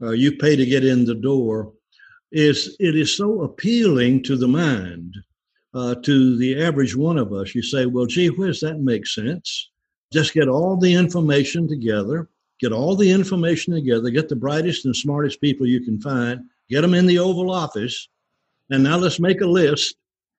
uh, 0.00 0.10
you 0.10 0.36
pay 0.36 0.54
to 0.54 0.64
get 0.64 0.84
in 0.84 1.04
the 1.04 1.16
door, 1.16 1.72
is 2.30 2.76
it 2.78 2.94
is 2.94 3.16
so 3.16 3.42
appealing 3.42 4.22
to 4.22 4.36
the 4.36 4.46
mind, 4.46 5.16
uh, 5.74 5.96
to 5.96 6.36
the 6.36 6.62
average 6.62 6.94
one 6.94 7.18
of 7.18 7.32
us. 7.32 7.54
You 7.54 7.62
say, 7.62 7.86
well, 7.86 8.06
gee 8.06 8.28
whiz, 8.28 8.60
that 8.60 8.78
makes 8.78 9.14
sense. 9.14 9.70
Just 10.12 10.34
get 10.34 10.48
all 10.48 10.76
the 10.76 10.94
information 10.94 11.66
together, 11.68 12.28
get 12.60 12.72
all 12.72 12.94
the 12.94 13.10
information 13.10 13.74
together, 13.74 14.08
get 14.10 14.28
the 14.28 14.36
brightest 14.36 14.84
and 14.84 14.94
smartest 14.94 15.40
people 15.40 15.66
you 15.66 15.80
can 15.80 16.00
find, 16.00 16.44
get 16.70 16.82
them 16.82 16.94
in 16.94 17.06
the 17.06 17.18
Oval 17.18 17.50
Office, 17.50 18.08
and 18.70 18.84
now 18.84 18.96
let's 18.96 19.18
make 19.18 19.40
a 19.40 19.46
list 19.46 19.96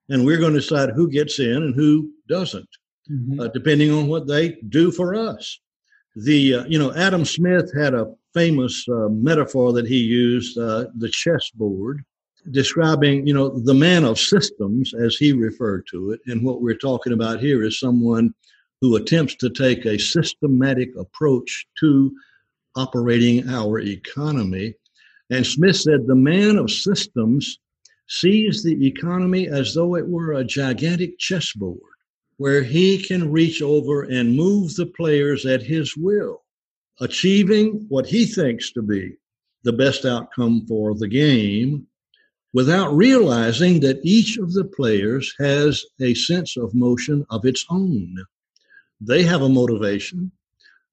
and 0.09 0.25
we're 0.25 0.39
going 0.39 0.53
to 0.53 0.59
decide 0.59 0.89
who 0.89 1.09
gets 1.09 1.39
in 1.39 1.55
and 1.55 1.75
who 1.75 2.11
doesn't, 2.27 2.69
mm-hmm. 3.09 3.39
uh, 3.39 3.47
depending 3.49 3.91
on 3.91 4.07
what 4.07 4.27
they 4.27 4.57
do 4.69 4.91
for 4.91 5.15
us. 5.15 5.59
The 6.15 6.55
uh, 6.55 6.65
you 6.65 6.79
know 6.79 6.93
Adam 6.95 7.23
Smith 7.23 7.71
had 7.75 7.93
a 7.93 8.11
famous 8.33 8.85
uh, 8.89 9.09
metaphor 9.09 9.71
that 9.73 9.87
he 9.87 9.97
used, 9.97 10.57
uh, 10.57 10.85
the 10.97 11.09
chessboard, 11.09 12.03
describing 12.51 13.25
you 13.27 13.33
know 13.33 13.49
the 13.49 13.73
man 13.73 14.03
of 14.03 14.19
systems 14.19 14.93
as 14.93 15.15
he 15.15 15.31
referred 15.33 15.85
to 15.91 16.11
it, 16.11 16.19
and 16.25 16.43
what 16.43 16.61
we're 16.61 16.75
talking 16.75 17.13
about 17.13 17.39
here 17.39 17.63
is 17.63 17.79
someone 17.79 18.33
who 18.81 18.95
attempts 18.95 19.35
to 19.35 19.49
take 19.49 19.85
a 19.85 19.99
systematic 19.99 20.89
approach 20.97 21.67
to 21.79 22.11
operating 22.75 23.47
our 23.49 23.79
economy. 23.79 24.73
And 25.29 25.45
Smith 25.45 25.75
said 25.75 26.07
the 26.07 26.15
man 26.15 26.57
of 26.57 26.71
systems 26.71 27.59
sees 28.09 28.63
the 28.63 28.87
economy 28.87 29.47
as 29.47 29.75
though 29.75 29.95
it 29.95 30.07
were 30.07 30.33
a 30.33 30.43
gigantic 30.43 31.17
chessboard 31.19 31.79
where 32.37 32.63
he 32.63 32.97
can 32.97 33.31
reach 33.31 33.61
over 33.61 34.03
and 34.03 34.35
move 34.35 34.75
the 34.75 34.85
players 34.85 35.45
at 35.45 35.61
his 35.61 35.95
will, 35.95 36.41
achieving 37.01 37.85
what 37.87 38.07
he 38.07 38.25
thinks 38.25 38.71
to 38.71 38.81
be 38.81 39.13
the 39.63 39.73
best 39.73 40.05
outcome 40.05 40.65
for 40.65 40.95
the 40.95 41.07
game 41.07 41.85
without 42.51 42.95
realizing 42.95 43.79
that 43.79 43.99
each 44.03 44.37
of 44.37 44.53
the 44.53 44.63
players 44.63 45.31
has 45.37 45.85
a 46.01 46.13
sense 46.15 46.57
of 46.57 46.73
motion 46.73 47.23
of 47.29 47.45
its 47.45 47.63
own. 47.69 48.15
They 48.99 49.21
have 49.23 49.43
a 49.43 49.49
motivation. 49.49 50.31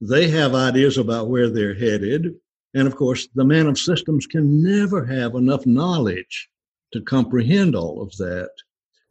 They 0.03 0.29
have 0.29 0.55
ideas 0.55 0.99
about 0.99 1.31
where 1.31 1.49
they're 1.49 1.75
headed. 1.75 2.35
And 2.75 2.87
of 2.87 2.95
course, 2.95 3.27
the 3.35 3.45
man 3.45 3.69
of 3.69 3.79
systems 3.79 4.27
can 4.27 4.63
never 4.63 5.07
have 5.07 5.35
enough 5.35 5.65
knowledge 5.65 6.51
to 6.97 7.03
comprehend 7.03 7.77
all 7.77 8.03
of 8.03 8.17
that. 8.17 8.51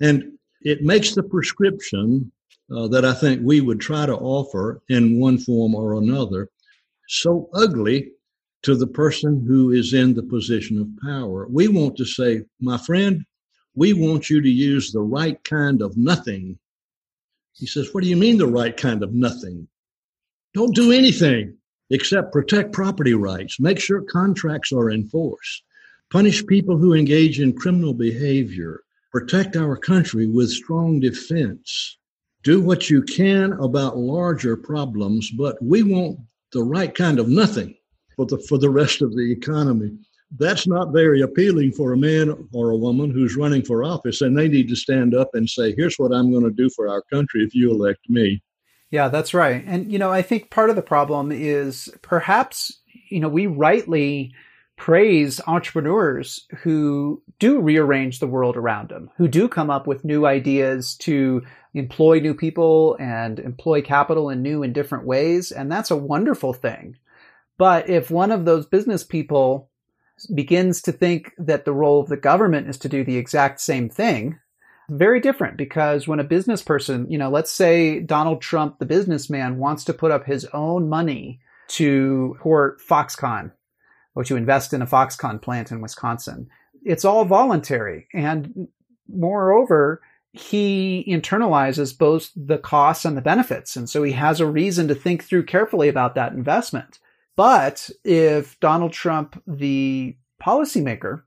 And 0.02 0.34
it 0.62 0.82
makes 0.82 1.14
the 1.14 1.24
prescription 1.24 2.32
uh, 2.76 2.88
that 2.88 3.06
I 3.06 3.14
think 3.14 3.42
we 3.44 3.62
would 3.62 3.80
try 3.80 4.06
to 4.06 4.16
offer 4.16 4.82
in 4.90 5.20
one 5.20 5.38
form 5.38 5.76
or 5.76 5.94
another 5.94 6.50
so 7.08 7.50
ugly 7.54 8.12
to 8.64 8.76
the 8.76 8.88
person 8.88 9.46
who 9.48 9.72
is 9.72 9.94
in 9.94 10.16
the 10.16 10.24
position 10.24 10.82
of 10.82 11.08
power. 11.08 11.48
We 11.48 11.68
want 11.68 11.96
to 11.98 12.06
say, 12.06 12.42
my 12.60 12.80
friend, 12.80 13.24
we 13.76 13.94
want 13.94 14.30
you 14.30 14.42
to 14.42 14.50
use 14.50 14.92
the 14.92 15.02
right 15.02 15.42
kind 15.44 15.84
of 15.84 15.96
nothing. 15.98 16.58
He 17.54 17.68
says, 17.68 17.94
What 17.94 18.04
do 18.04 18.10
you 18.10 18.18
mean 18.18 18.38
the 18.38 18.48
right 18.48 18.76
kind 18.76 19.04
of 19.04 19.14
nothing? 19.14 19.68
Don't 20.56 20.74
do 20.74 20.92
anything 20.92 21.56
except 21.92 22.34
protect 22.34 22.72
property 22.72 23.14
rights, 23.14 23.60
make 23.60 23.80
sure 23.80 24.02
contracts 24.02 24.72
are 24.72 24.90
enforced, 24.90 25.64
punish 26.12 26.46
people 26.46 26.78
who 26.78 26.94
engage 26.94 27.40
in 27.40 27.54
criminal 27.54 27.94
behavior, 27.94 28.82
protect 29.12 29.56
our 29.56 29.78
country 29.78 30.28
with 30.28 30.50
strong 30.50 31.00
defense, 31.00 31.98
do 32.44 32.62
what 32.62 32.90
you 32.90 33.02
can 33.02 33.54
about 33.54 33.98
larger 33.98 34.56
problems, 34.56 35.32
but 35.32 35.58
we 35.62 35.84
want 35.84 36.20
the 36.52 36.64
right 36.64 36.94
kind 36.94 37.20
of 37.20 37.28
nothing 37.28 37.76
for 38.16 38.26
the, 38.26 38.38
for 38.48 38.58
the 38.58 38.70
rest 38.70 39.02
of 39.02 39.16
the 39.16 39.32
economy. 39.32 39.92
That's 40.38 40.68
not 40.68 40.94
very 40.94 41.22
appealing 41.22 41.72
for 41.72 41.94
a 41.94 41.98
man 41.98 42.48
or 42.54 42.72
a 42.72 42.78
woman 42.78 43.10
who's 43.10 43.36
running 43.36 43.64
for 43.64 43.84
office, 43.84 44.22
and 44.22 44.38
they 44.38 44.48
need 44.48 44.68
to 44.70 44.76
stand 44.76 45.16
up 45.16 45.30
and 45.34 45.50
say, 45.50 45.74
Here's 45.76 45.96
what 45.98 46.14
I'm 46.14 46.32
going 46.32 46.44
to 46.44 46.52
do 46.52 46.70
for 46.70 46.88
our 46.88 47.02
country 47.12 47.44
if 47.44 47.56
you 47.56 47.72
elect 47.72 48.10
me. 48.10 48.42
Yeah, 48.92 49.08
that's 49.08 49.34
right. 49.34 49.64
And, 49.66 49.92
you 49.92 50.00
know, 50.00 50.12
I 50.12 50.22
think 50.22 50.50
part 50.50 50.70
of 50.70 50.76
the 50.76 50.82
problem 50.82 51.32
is 51.32 51.90
perhaps, 52.02 52.80
you 53.10 53.20
know, 53.20 53.28
we 53.28 53.48
rightly 53.48 54.34
praise 54.78 55.40
entrepreneurs 55.48 56.46
who 56.58 57.22
do 57.40 57.60
rearrange 57.60 58.20
the 58.20 58.28
world 58.28 58.58
around 58.58 58.90
them, 58.90 59.10
who 59.18 59.28
do 59.28 59.48
come 59.48 59.70
up 59.70 59.88
with 59.88 60.04
new 60.04 60.26
ideas 60.26 60.96
to 60.96 61.42
employ 61.74 62.20
new 62.20 62.34
people 62.34 62.98
and 63.00 63.40
employ 63.40 63.82
capital 63.82 64.30
in 64.30 64.42
new 64.42 64.64
and 64.64 64.74
different 64.74 65.06
ways. 65.06 65.52
And 65.52 65.72
that's 65.72 65.92
a 65.92 65.96
wonderful 65.96 66.54
thing. 66.54 66.98
But 67.58 67.90
if 67.90 68.12
one 68.12 68.32
of 68.32 68.46
those 68.46 68.66
business 68.66 69.04
people 69.04 69.70
begins 70.34 70.82
to 70.84 70.92
think 70.92 71.34
that 71.38 71.66
the 71.66 71.74
role 71.74 72.02
of 72.02 72.10
the 72.10 72.18
government 72.18 72.68
is 72.68 72.78
to 72.80 72.90
do 72.90 73.04
the 73.04 73.18
exact 73.18 73.62
same 73.62 73.90
thing, 73.90 74.40
very 74.90 75.20
different 75.20 75.58
because 75.58 76.08
when 76.08 76.20
a 76.20 76.24
business 76.24 76.62
person, 76.62 77.10
you 77.10 77.18
know, 77.18 77.30
let's 77.30 77.52
say 77.52 78.00
Donald 78.02 78.42
Trump, 78.42 78.80
the 78.80 78.86
businessman, 78.86 79.58
wants 79.58 79.84
to 79.86 79.94
put 79.94 80.12
up 80.12 80.26
his 80.26 80.46
own 80.54 80.90
money 80.90 81.40
to 81.68 82.38
port 82.42 82.80
Foxconn 82.80 83.52
or 84.16 84.24
to 84.24 84.36
invest 84.36 84.74
in 84.74 84.82
a 84.82 84.88
Foxconn 84.88 85.42
plant 85.42 85.72
in 85.72 85.82
Wisconsin. 85.82 86.50
It's 86.84 87.06
all 87.06 87.26
voluntary. 87.26 88.08
And 88.14 88.68
moreover, 89.08 90.02
he 90.32 91.06
internalizes 91.08 91.98
both 91.98 92.32
the 92.36 92.58
costs 92.58 93.06
and 93.06 93.16
the 93.16 93.22
benefits. 93.22 93.76
And 93.76 93.90
so 93.90 94.04
he 94.04 94.14
has 94.14 94.40
a 94.40 94.46
reason 94.46 94.88
to 94.88 94.96
think 94.96 95.24
through 95.24 95.46
carefully 95.46 95.88
about 95.88 96.16
that 96.16 96.34
investment. 96.34 97.00
But 97.36 97.90
if 98.04 98.60
Donald 98.60 98.94
Trump, 98.94 99.42
the 99.46 100.16
policymaker, 100.42 101.24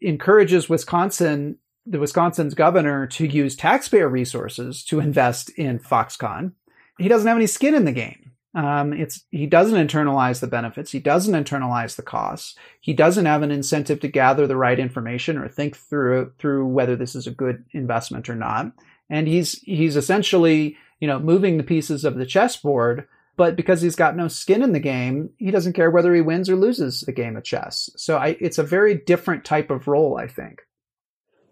encourages 0.00 0.68
Wisconsin, 0.68 1.58
the 1.86 2.00
Wisconsin's 2.00 2.54
governor 2.54 3.06
to 3.08 3.26
use 3.26 3.56
taxpayer 3.56 4.08
resources 4.08 4.84
to 4.84 5.00
invest 5.00 5.50
in 5.50 5.78
Foxconn, 5.78 6.52
he 6.98 7.08
doesn't 7.08 7.28
have 7.28 7.36
any 7.36 7.46
skin 7.46 7.74
in 7.74 7.84
the 7.84 7.92
game. 7.92 8.32
Um, 8.54 8.92
it's 8.92 9.24
he 9.30 9.46
doesn't 9.46 9.86
internalize 9.86 10.40
the 10.40 10.46
benefits. 10.46 10.90
He 10.90 11.00
doesn't 11.00 11.34
internalize 11.34 11.96
the 11.96 12.02
costs. 12.02 12.54
He 12.80 12.92
doesn't 12.92 13.24
have 13.24 13.42
an 13.42 13.50
incentive 13.50 14.00
to 14.00 14.08
gather 14.08 14.46
the 14.46 14.56
right 14.56 14.78
information 14.78 15.38
or 15.38 15.48
think 15.48 15.76
through 15.76 16.32
through 16.38 16.66
whether 16.66 16.94
this 16.94 17.14
is 17.14 17.26
a 17.26 17.30
good 17.30 17.64
investment 17.72 18.28
or 18.28 18.34
not. 18.34 18.72
And 19.08 19.26
he's 19.26 19.60
he's 19.60 19.96
essentially 19.96 20.76
you 21.00 21.08
know 21.08 21.18
moving 21.18 21.56
the 21.56 21.62
pieces 21.64 22.04
of 22.04 22.16
the 22.16 22.26
chessboard. 22.26 23.08
But 23.34 23.56
because 23.56 23.80
he's 23.80 23.96
got 23.96 24.14
no 24.14 24.28
skin 24.28 24.62
in 24.62 24.72
the 24.72 24.78
game, 24.78 25.30
he 25.38 25.50
doesn't 25.50 25.72
care 25.72 25.90
whether 25.90 26.14
he 26.14 26.20
wins 26.20 26.50
or 26.50 26.56
loses 26.56 27.00
the 27.00 27.12
game 27.12 27.34
of 27.34 27.44
chess. 27.44 27.88
So 27.96 28.18
I, 28.18 28.36
it's 28.40 28.58
a 28.58 28.62
very 28.62 28.94
different 28.94 29.46
type 29.46 29.70
of 29.70 29.88
role, 29.88 30.18
I 30.18 30.26
think. 30.26 30.60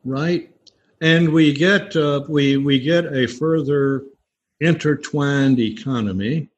Right, 0.05 0.51
and 1.01 1.31
we 1.31 1.55
get 1.55 1.97
uh, 1.97 2.25
we 2.29 2.59
we 2.59 2.79
get 2.79 3.07
a 3.07 3.27
further 3.27 4.05
intertwined 4.61 5.59
economy 5.59 6.51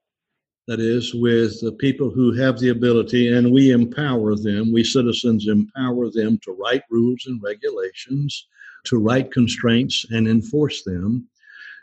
that 0.68 0.78
is, 0.78 1.12
with 1.14 1.60
the 1.60 1.72
people 1.72 2.10
who 2.10 2.32
have 2.32 2.58
the 2.58 2.68
ability, 2.68 3.32
and 3.32 3.52
we 3.52 3.70
empower 3.70 4.36
them. 4.36 4.72
We 4.72 4.84
citizens 4.84 5.48
empower 5.48 6.08
them 6.10 6.38
to 6.44 6.52
write 6.52 6.82
rules 6.88 7.24
and 7.26 7.42
regulations, 7.42 8.46
to 8.84 8.98
write 8.98 9.32
constraints 9.32 10.06
and 10.10 10.28
enforce 10.28 10.84
them. 10.84 11.28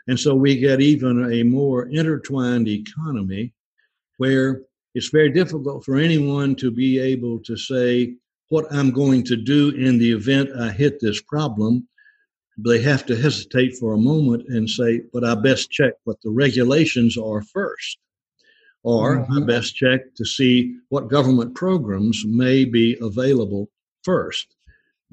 And 0.06 0.18
so 0.18 0.34
we 0.34 0.56
get 0.56 0.80
even 0.80 1.30
a 1.32 1.42
more 1.42 1.88
intertwined 1.88 2.68
economy 2.68 3.52
where 4.16 4.62
it's 4.94 5.10
very 5.10 5.30
difficult 5.30 5.84
for 5.84 5.96
anyone 5.96 6.54
to 6.56 6.70
be 6.70 6.98
able 6.98 7.38
to 7.40 7.56
say 7.56 8.14
what 8.48 8.66
I'm 8.72 8.90
going 8.90 9.24
to 9.24 9.36
do 9.36 9.70
in 9.70 9.98
the 9.98 10.10
event 10.10 10.50
I 10.58 10.70
hit 10.70 11.00
this 11.00 11.22
problem. 11.22 11.86
They 12.58 12.80
have 12.82 13.06
to 13.06 13.16
hesitate 13.16 13.76
for 13.76 13.92
a 13.92 13.98
moment 13.98 14.48
and 14.48 14.68
say, 14.68 15.02
but 15.12 15.22
I 15.22 15.34
best 15.34 15.70
check 15.70 15.92
what 16.04 16.20
the 16.22 16.30
regulations 16.30 17.16
are 17.16 17.42
first 17.42 17.98
or 18.82 19.18
mm-hmm. 19.18 19.42
I 19.42 19.46
best 19.46 19.76
check 19.76 20.14
to 20.14 20.24
see 20.24 20.76
what 20.88 21.08
government 21.08 21.54
programs 21.54 22.24
may 22.26 22.64
be 22.64 22.96
available 23.00 23.68
first 24.02 24.54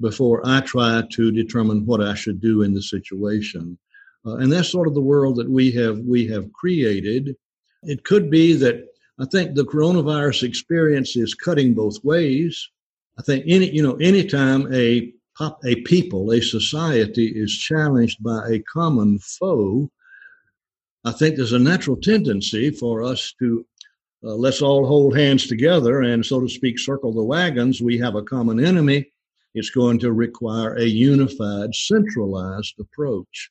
before 0.00 0.40
I 0.44 0.60
try 0.60 1.02
to 1.12 1.32
determine 1.32 1.84
what 1.84 2.00
I 2.00 2.14
should 2.14 2.40
do 2.40 2.62
in 2.62 2.72
the 2.72 2.82
situation. 2.82 3.78
Uh, 4.24 4.36
and 4.36 4.52
that's 4.52 4.70
sort 4.70 4.88
of 4.88 4.94
the 4.94 5.00
world 5.00 5.36
that 5.36 5.50
we 5.50 5.70
have 5.72 5.98
we 6.00 6.26
have 6.28 6.52
created. 6.52 7.36
It 7.82 8.04
could 8.04 8.30
be 8.30 8.54
that 8.54 8.86
I 9.18 9.24
think 9.26 9.54
the 9.54 9.64
coronavirus 9.64 10.44
experience 10.44 11.16
is 11.16 11.34
cutting 11.34 11.74
both 11.74 12.02
ways. 12.04 12.70
I 13.18 13.22
think 13.22 13.44
any 13.46 13.70
you 13.70 13.82
know 13.82 13.96
anytime 13.96 14.72
a 14.72 15.12
pop, 15.36 15.60
a 15.64 15.76
people 15.82 16.32
a 16.32 16.40
society 16.40 17.26
is 17.26 17.56
challenged 17.56 18.22
by 18.22 18.48
a 18.48 18.60
common 18.60 19.18
foe, 19.18 19.90
I 21.04 21.12
think 21.12 21.36
there's 21.36 21.52
a 21.52 21.58
natural 21.58 21.96
tendency 21.96 22.70
for 22.70 23.02
us 23.02 23.34
to 23.38 23.64
uh, 24.24 24.34
let's 24.34 24.62
all 24.62 24.84
hold 24.84 25.16
hands 25.16 25.46
together 25.46 26.02
and, 26.02 26.26
so 26.26 26.40
to 26.40 26.48
speak, 26.48 26.78
circle 26.78 27.12
the 27.12 27.22
wagons. 27.22 27.80
We 27.80 27.98
have 27.98 28.16
a 28.16 28.22
common 28.22 28.64
enemy. 28.64 29.12
It's 29.54 29.70
going 29.70 30.00
to 30.00 30.12
require 30.12 30.74
a 30.74 30.84
unified, 30.84 31.74
centralized 31.74 32.74
approach. 32.80 33.50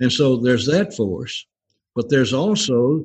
And 0.00 0.12
so 0.12 0.36
there's 0.36 0.66
that 0.66 0.94
force, 0.94 1.46
but 1.96 2.10
there's 2.10 2.32
also 2.32 3.04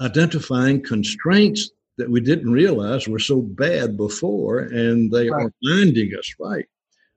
identifying 0.00 0.82
constraints 0.82 1.70
that 1.98 2.10
we 2.10 2.20
didn't 2.20 2.52
realize 2.52 3.06
were 3.06 3.18
so 3.18 3.40
bad 3.40 3.96
before, 3.96 4.60
and 4.60 5.10
they 5.10 5.28
right. 5.28 5.46
are 5.46 5.52
binding 5.62 6.12
us, 6.18 6.34
right? 6.38 6.66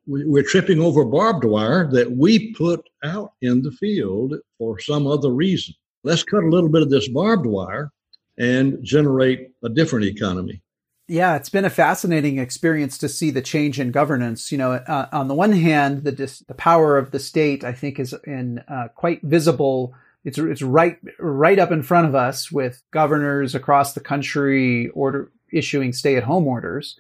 we're 0.10 0.44
tripping 0.44 0.82
over 0.82 1.06
barbed 1.06 1.44
wire 1.44 1.88
that 1.92 2.12
we 2.12 2.52
put 2.54 2.82
out 3.04 3.34
in 3.44 3.62
the 3.62 3.72
field 3.72 4.34
for 4.58 4.80
some 4.80 5.06
other 5.06 5.30
reason 5.30 5.76
let's 6.04 6.24
cut 6.24 6.44
a 6.44 6.50
little 6.50 6.70
bit 6.70 6.82
of 6.82 6.90
this 6.90 7.08
barbed 7.08 7.46
wire 7.46 7.92
and 8.38 8.84
generate 8.84 9.52
a 9.64 9.70
different 9.70 10.06
economy. 10.06 10.62
Yeah, 11.08 11.36
it's 11.36 11.50
been 11.50 11.66
a 11.66 11.72
fascinating 11.72 12.38
experience 12.38 12.98
to 13.00 13.10
see 13.10 13.32
the 13.32 13.42
change 13.42 13.80
in 13.80 13.92
governance. 13.92 14.52
You 14.52 14.60
know, 14.60 14.74
uh, 14.74 15.08
on 15.12 15.28
the 15.28 15.34
one 15.34 15.54
hand, 15.54 16.04
the 16.04 16.12
dis- 16.12 16.40
the 16.48 16.54
power 16.54 16.98
of 16.98 17.12
the 17.12 17.20
state, 17.20 17.64
I 17.64 17.74
think, 17.74 18.00
is 18.00 18.14
in 18.26 18.60
uh, 18.68 18.90
quite 18.94 19.22
visible. 19.24 19.96
It's 20.24 20.38
it's 20.38 20.62
right 20.62 21.00
right 21.18 21.58
up 21.58 21.72
in 21.72 21.82
front 21.82 22.08
of 22.08 22.14
us 22.14 22.52
with 22.52 22.84
governors 22.92 23.56
across 23.56 23.94
the 23.94 24.02
country 24.02 24.90
order 24.90 25.32
issuing 25.52 25.94
stay 25.94 26.16
at 26.16 26.24
home 26.24 26.48
orders. 26.48 26.96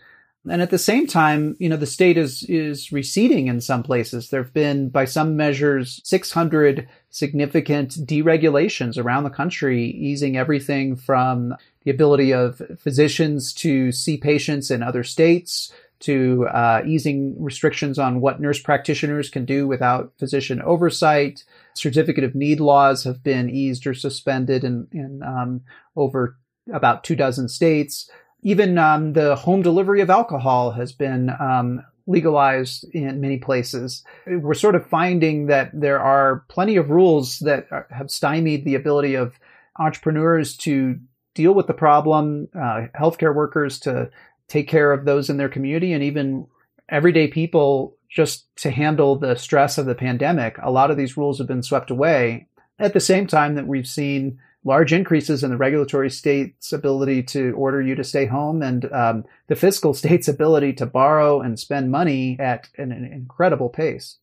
And 0.49 0.61
at 0.61 0.69
the 0.69 0.77
same 0.77 1.05
time, 1.05 1.57
you 1.59 1.67
know, 1.67 1.75
the 1.75 1.85
state 1.85 2.17
is, 2.17 2.43
is 2.43 2.91
receding 2.91 3.47
in 3.47 3.59
some 3.59 3.83
places. 3.83 4.29
There 4.29 4.41
have 4.41 4.53
been, 4.53 4.89
by 4.89 5.05
some 5.05 5.35
measures, 5.35 5.99
600 6.05 6.87
significant 7.09 7.91
deregulations 8.05 8.97
around 8.97 9.23
the 9.23 9.29
country, 9.29 9.85
easing 9.85 10.37
everything 10.37 10.95
from 10.95 11.55
the 11.83 11.91
ability 11.91 12.33
of 12.33 12.61
physicians 12.79 13.53
to 13.53 13.91
see 13.91 14.17
patients 14.17 14.69
in 14.69 14.83
other 14.83 15.03
states 15.03 15.73
to 15.99 16.47
uh, 16.47 16.81
easing 16.85 17.35
restrictions 17.43 17.99
on 17.99 18.21
what 18.21 18.39
nurse 18.39 18.61
practitioners 18.61 19.29
can 19.29 19.43
do 19.43 19.67
without 19.67 20.13
physician 20.17 20.61
oversight. 20.61 21.43
Certificate 21.73 22.23
of 22.23 22.35
need 22.35 22.61
laws 22.61 23.03
have 23.03 23.21
been 23.21 23.49
eased 23.49 23.85
or 23.85 23.93
suspended 23.93 24.63
in, 24.63 24.87
in 24.93 25.21
um, 25.23 25.61
over 25.97 26.37
about 26.71 27.03
two 27.03 27.15
dozen 27.15 27.49
states 27.49 28.09
even 28.41 28.77
um, 28.77 29.13
the 29.13 29.35
home 29.35 29.61
delivery 29.61 30.01
of 30.01 30.09
alcohol 30.09 30.71
has 30.71 30.91
been 30.91 31.29
um, 31.39 31.83
legalized 32.09 32.83
in 32.93 33.21
many 33.21 33.37
places. 33.37 34.03
We're 34.25 34.55
sort 34.55 34.75
of 34.75 34.87
finding 34.87 35.45
that 35.45 35.69
there 35.73 35.99
are 35.99 36.43
plenty 36.49 36.75
of 36.75 36.89
rules 36.89 37.39
that 37.39 37.67
are, 37.71 37.87
have 37.91 38.09
stymied 38.09 38.65
the 38.65 38.75
ability 38.75 39.15
of 39.15 39.39
entrepreneurs 39.77 40.57
to 40.57 40.99
deal 41.35 41.53
with 41.53 41.67
the 41.67 41.73
problem, 41.73 42.49
uh, 42.55 42.87
healthcare 42.99 43.33
workers 43.33 43.79
to 43.81 44.09
take 44.47 44.67
care 44.67 44.91
of 44.91 45.05
those 45.05 45.29
in 45.29 45.37
their 45.37 45.47
community, 45.47 45.93
and 45.93 46.03
even 46.03 46.47
everyday 46.89 47.27
people 47.27 47.95
just 48.09 48.47
to 48.55 48.71
handle 48.71 49.15
the 49.15 49.35
stress 49.35 49.77
of 49.77 49.85
the 49.85 49.93
pandemic. 49.93 50.57
A 50.63 50.71
lot 50.71 50.89
of 50.89 50.97
these 50.97 51.15
rules 51.15 51.37
have 51.37 51.47
been 51.47 51.61
swept 51.61 51.91
away 51.91 52.47
at 52.79 52.93
the 52.93 52.99
same 52.99 53.27
time 53.27 53.53
that 53.55 53.67
we've 53.67 53.87
seen 53.87 54.39
large 54.65 54.91
increases 54.91 55.43
in 55.43 55.51
the 55.51 55.57
regulatory 55.57 56.09
state's 56.09 56.73
ability 56.73 57.23
to 57.23 57.51
order 57.53 57.81
you 57.81 57.95
to 57.95 58.03
stay 58.03 58.25
home 58.25 58.61
and 58.61 58.91
um, 58.91 59.25
the 59.47 59.55
fiscal 59.55 59.93
state's 60.01 60.27
ability 60.27 60.73
to 60.73 60.85
borrow 60.85 61.41
and 61.41 61.59
spend 61.59 61.91
money 61.91 62.37
at 62.39 62.67
an, 62.77 62.91
an, 62.91 63.05
incredible 63.05 63.69
pace. 63.69 64.17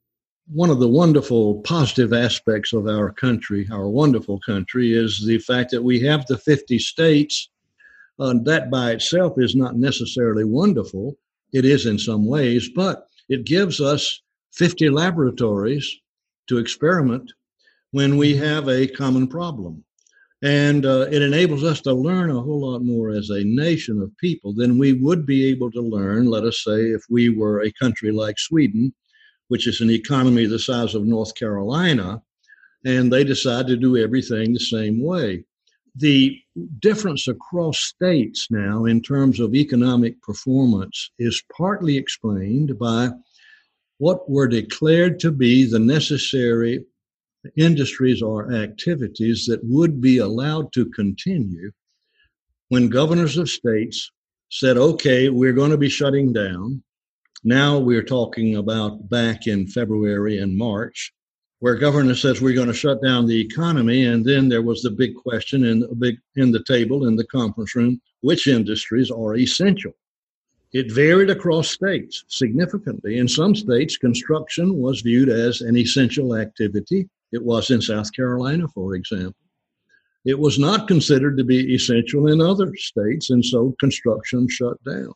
One 0.53 0.71
of 0.71 0.79
the 0.79 0.89
wonderful 0.89 1.61
positive 1.63 2.13
aspects 2.13 2.73
of 2.73 2.87
our 2.87 3.11
country, 3.11 3.67
our 3.73 3.89
wonderful 3.89 4.39
country, 4.47 4.93
is 4.93 5.25
the 5.27 5.39
fact 5.39 5.73
that 5.73 5.83
we 5.83 5.99
have 6.01 6.27
the 6.27 6.39
50 6.39 6.79
states. 6.79 7.49
Uh, 8.19 8.35
that 8.45 8.71
by 8.71 8.93
itself 8.93 9.35
is 9.37 9.55
not 9.55 9.77
necessarily 9.77 10.45
wonderful. 10.45 11.19
It 11.53 11.65
is 11.65 11.85
in 11.85 11.99
some 11.99 12.27
ways, 12.27 12.71
but 12.75 13.09
it 13.29 13.45
gives 13.45 13.81
us 13.81 14.23
50 14.53 14.89
laboratories 14.89 15.91
to 16.47 16.59
experiment 16.59 17.33
when 17.91 18.17
we 18.17 18.37
have 18.37 18.69
a 18.69 18.87
common 18.87 19.27
problem. 19.27 19.85
And 20.43 20.85
uh, 20.85 21.07
it 21.11 21.23
enables 21.23 21.65
us 21.65 21.81
to 21.83 21.95
learn 21.95 22.31
a 22.31 22.41
whole 22.41 22.73
lot 22.73 22.83
more 22.83 23.11
as 23.11 23.31
a 23.31 23.45
nation 23.45 24.03
of 24.03 24.17
people 24.19 24.53
than 24.53 24.79
we 24.79 24.93
would 24.93 25.25
be 25.25 25.49
able 25.49 25.71
to 25.71 25.81
learn, 25.81 26.27
let 26.27 26.45
us 26.45 26.63
say, 26.63 26.91
if 26.91 27.03
we 27.09 27.31
were 27.31 27.63
a 27.63 27.73
country 27.73 28.13
like 28.13 28.39
Sweden, 28.39 28.93
which 29.49 29.67
is 29.67 29.81
an 29.81 29.91
economy 29.91 30.47
the 30.47 30.59
size 30.59 30.95
of 30.95 31.07
North 31.07 31.35
Carolina, 31.35 32.21
and 32.85 33.13
they 33.13 33.25
decide 33.25 33.67
to 33.67 33.77
do 33.77 33.97
everything 33.97 34.53
the 34.53 34.61
same 34.61 35.03
way. 35.03 35.45
The 35.97 36.39
difference 36.81 37.27
across 37.27 37.79
states 37.79 38.49
now 38.51 38.85
in 38.85 39.01
terms 39.01 39.41
of 39.41 39.55
economic 39.55 40.21
performance 40.21 41.11
is 41.19 41.43
partly 41.57 41.97
explained 41.97 42.79
by 42.79 43.09
what 43.99 44.29
were 44.29 44.47
declared 44.47 45.19
to 45.21 45.33
be 45.33 45.65
the 45.65 45.79
necessary 45.79 46.85
industries 47.57 48.23
or 48.23 48.53
activities 48.53 49.47
that 49.47 49.61
would 49.65 50.01
be 50.01 50.19
allowed 50.19 50.73
to 50.73 50.87
continue 50.87 51.71
when 52.69 52.89
governors 52.89 53.37
of 53.37 53.49
states 53.49 54.11
said, 54.51 54.77
okay, 54.77 55.29
we're 55.29 55.53
going 55.53 55.71
to 55.71 55.79
be 55.79 55.89
shutting 55.89 56.33
down. 56.33 56.83
Now 57.45 57.79
we're 57.79 58.03
talking 58.03 58.57
about 58.57 59.09
back 59.09 59.47
in 59.47 59.67
February 59.67 60.39
and 60.39 60.57
March, 60.57 61.13
where 61.61 61.77
governor 61.77 62.15
says 62.15 62.41
we're 62.41 62.55
going 62.55 62.67
to 62.69 62.75
shut 62.75 63.03
down 63.03 63.27
the 63.27 63.41
economy. 63.41 64.05
And 64.05 64.25
then 64.25 64.49
there 64.49 64.63
was 64.63 64.83
the 64.83 64.91
big 64.91 65.15
question 65.15 65.65
in 65.65 65.81
the 65.81 65.95
big 65.95 66.17
in 66.35 66.51
the 66.51 66.65
table 66.65 67.07
in 67.07 67.17
the 67.17 67.27
conference 67.27 67.75
room, 67.75 68.01
which 68.21 68.47
industries 68.47 69.11
are 69.11 69.37
essential? 69.37 69.93
It 70.73 70.93
varied 70.93 71.31
across 71.31 71.71
states 71.71 72.25
significantly. 72.29 73.19
In 73.19 73.29
some 73.29 73.55
states, 73.55 73.97
construction 73.97 74.77
was 74.77 75.01
viewed 75.01 75.29
as 75.29 75.61
an 75.61 75.77
essential 75.77 76.37
activity. 76.37 77.09
It 77.33 77.43
was 77.43 77.71
in 77.71 77.83
South 77.83 78.13
Carolina, 78.13 78.69
for 78.69 78.95
example. 78.95 79.37
It 80.25 80.39
was 80.39 80.59
not 80.59 80.89
considered 80.89 81.37
to 81.39 81.45
be 81.45 81.75
essential 81.75 82.27
in 82.27 82.41
other 82.41 82.75
states, 82.77 83.31
and 83.31 83.45
so 83.45 83.77
construction 83.79 84.49
shut 84.49 84.83
down 84.85 85.13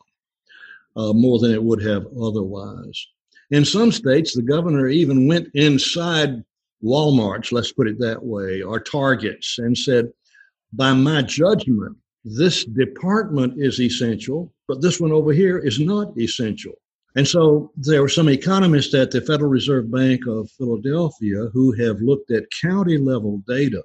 uh, 0.95 1.13
more 1.13 1.39
than 1.39 1.51
it 1.51 1.63
would 1.63 1.81
have 1.83 2.05
otherwise. 2.21 3.07
In 3.49 3.65
some 3.65 3.91
states, 3.91 4.33
the 4.33 4.41
governor 4.41 4.87
even 4.87 5.27
went 5.27 5.49
inside 5.53 6.43
Walmarts, 6.83 7.51
let's 7.51 7.71
put 7.73 7.87
it 7.87 7.99
that 7.99 8.23
way, 8.23 8.61
or 8.61 8.79
Targets, 8.79 9.59
and 9.59 9.77
said, 9.77 10.11
by 10.73 10.93
my 10.93 11.21
judgment, 11.21 11.97
this 12.23 12.65
department 12.65 13.55
is 13.57 13.79
essential, 13.79 14.53
but 14.67 14.81
this 14.81 14.99
one 14.99 15.11
over 15.11 15.33
here 15.33 15.59
is 15.59 15.79
not 15.79 16.17
essential. 16.17 16.73
And 17.15 17.27
so 17.27 17.71
there 17.75 18.01
were 18.01 18.09
some 18.09 18.29
economists 18.29 18.93
at 18.93 19.11
the 19.11 19.21
Federal 19.21 19.49
Reserve 19.49 19.91
Bank 19.91 20.27
of 20.27 20.49
Philadelphia 20.51 21.47
who 21.53 21.73
have 21.73 21.99
looked 22.01 22.31
at 22.31 22.45
county 22.61 22.97
level 22.97 23.43
data 23.47 23.83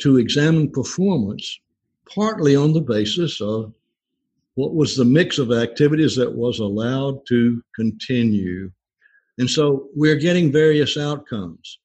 to 0.00 0.18
examine 0.18 0.70
performance, 0.70 1.60
partly 2.12 2.54
on 2.54 2.72
the 2.72 2.80
basis 2.80 3.40
of 3.40 3.72
what 4.54 4.74
was 4.74 4.96
the 4.96 5.04
mix 5.04 5.38
of 5.38 5.50
activities 5.50 6.14
that 6.16 6.34
was 6.34 6.58
allowed 6.58 7.26
to 7.28 7.62
continue. 7.74 8.70
And 9.38 9.48
so 9.48 9.88
we're 9.94 10.16
getting 10.16 10.52
various 10.52 10.98
outcomes 10.98 11.78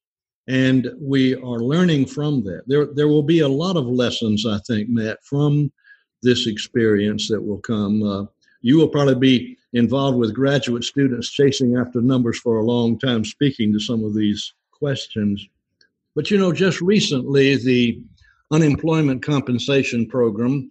and 0.48 0.90
we 1.00 1.34
are 1.34 1.60
learning 1.60 2.06
from 2.06 2.42
that. 2.44 2.62
There, 2.66 2.86
there 2.86 3.08
will 3.08 3.22
be 3.22 3.40
a 3.40 3.48
lot 3.48 3.76
of 3.76 3.86
lessons, 3.86 4.46
I 4.46 4.58
think, 4.66 4.88
Matt, 4.88 5.18
from 5.22 5.70
this 6.22 6.46
experience 6.46 7.28
that 7.28 7.40
will 7.40 7.60
come. 7.60 8.02
Uh, 8.02 8.24
you 8.62 8.76
will 8.76 8.88
probably 8.88 9.14
be 9.14 9.57
involved 9.72 10.18
with 10.18 10.34
graduate 10.34 10.84
students 10.84 11.30
chasing 11.30 11.76
after 11.76 12.00
numbers 12.00 12.38
for 12.38 12.58
a 12.58 12.64
long 12.64 12.98
time, 12.98 13.24
speaking 13.24 13.72
to 13.72 13.80
some 13.80 14.04
of 14.04 14.14
these 14.14 14.54
questions. 14.72 15.46
But 16.14 16.30
you 16.30 16.38
know, 16.38 16.52
just 16.52 16.80
recently, 16.80 17.56
the 17.56 18.00
unemployment 18.50 19.22
compensation 19.22 20.06
program, 20.06 20.70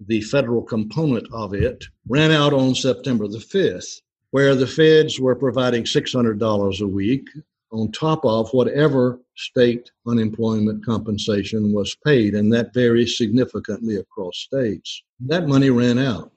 the 0.00 0.22
federal 0.22 0.62
component 0.62 1.28
of 1.32 1.54
it, 1.54 1.84
ran 2.08 2.30
out 2.30 2.52
on 2.52 2.74
September 2.74 3.28
the 3.28 3.38
5th, 3.38 4.00
where 4.30 4.54
the 4.54 4.66
feds 4.66 5.20
were 5.20 5.34
providing 5.34 5.84
$600 5.84 6.80
a 6.80 6.86
week 6.86 7.28
on 7.70 7.92
top 7.92 8.24
of 8.24 8.50
whatever 8.52 9.20
state 9.36 9.90
unemployment 10.06 10.84
compensation 10.84 11.72
was 11.72 11.96
paid, 12.04 12.34
and 12.34 12.52
that 12.52 12.72
varies 12.72 13.16
significantly 13.16 13.96
across 13.96 14.38
states. 14.38 15.02
That 15.20 15.46
money 15.46 15.70
ran 15.70 15.98
out. 15.98 16.32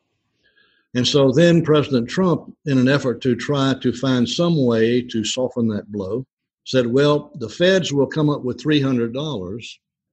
And 0.93 1.07
so 1.07 1.31
then 1.31 1.63
President 1.63 2.09
Trump, 2.09 2.53
in 2.65 2.77
an 2.77 2.89
effort 2.89 3.21
to 3.21 3.35
try 3.35 3.75
to 3.81 3.93
find 3.93 4.27
some 4.27 4.65
way 4.65 5.01
to 5.01 5.23
soften 5.23 5.67
that 5.69 5.91
blow, 5.91 6.25
said, 6.65 6.87
well, 6.87 7.31
the 7.35 7.49
feds 7.49 7.93
will 7.93 8.07
come 8.07 8.29
up 8.29 8.43
with 8.43 8.61
$300 8.61 9.67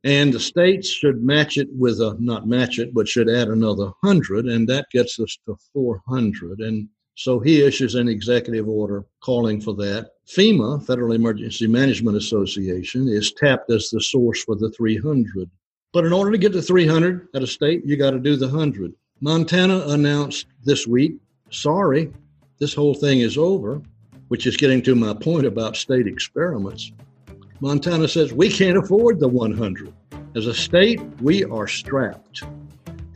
and 0.04 0.32
the 0.32 0.40
states 0.40 0.88
should 0.88 1.22
match 1.22 1.56
it 1.58 1.68
with 1.72 2.00
a, 2.00 2.16
not 2.20 2.46
match 2.46 2.78
it, 2.78 2.94
but 2.94 3.08
should 3.08 3.28
add 3.28 3.48
another 3.48 3.90
100 4.00 4.46
and 4.46 4.68
that 4.68 4.86
gets 4.92 5.18
us 5.18 5.36
to 5.46 5.56
400. 5.72 6.60
And 6.60 6.88
so 7.16 7.40
he 7.40 7.62
issues 7.62 7.96
an 7.96 8.08
executive 8.08 8.68
order 8.68 9.04
calling 9.20 9.60
for 9.60 9.74
that. 9.74 10.10
FEMA, 10.28 10.86
Federal 10.86 11.12
Emergency 11.12 11.66
Management 11.66 12.16
Association, 12.16 13.08
is 13.08 13.32
tapped 13.32 13.72
as 13.72 13.90
the 13.90 14.00
source 14.00 14.44
for 14.44 14.54
the 14.54 14.70
300. 14.70 15.50
But 15.92 16.04
in 16.04 16.12
order 16.12 16.30
to 16.30 16.38
get 16.38 16.52
to 16.52 16.62
300 16.62 17.28
at 17.34 17.42
a 17.42 17.46
state, 17.46 17.84
you 17.84 17.96
got 17.96 18.12
to 18.12 18.20
do 18.20 18.36
the 18.36 18.46
100. 18.46 18.92
Montana 19.20 19.84
announced 19.88 20.46
this 20.62 20.86
week, 20.86 21.16
sorry, 21.50 22.12
this 22.58 22.72
whole 22.72 22.94
thing 22.94 23.18
is 23.20 23.36
over, 23.36 23.82
which 24.28 24.46
is 24.46 24.56
getting 24.56 24.80
to 24.82 24.94
my 24.94 25.12
point 25.12 25.44
about 25.44 25.76
state 25.76 26.06
experiments. 26.06 26.92
Montana 27.60 28.06
says 28.06 28.32
we 28.32 28.48
can't 28.48 28.78
afford 28.78 29.18
the 29.18 29.26
100. 29.26 29.92
As 30.36 30.46
a 30.46 30.54
state, 30.54 31.00
we 31.20 31.42
are 31.44 31.66
strapped. 31.66 32.44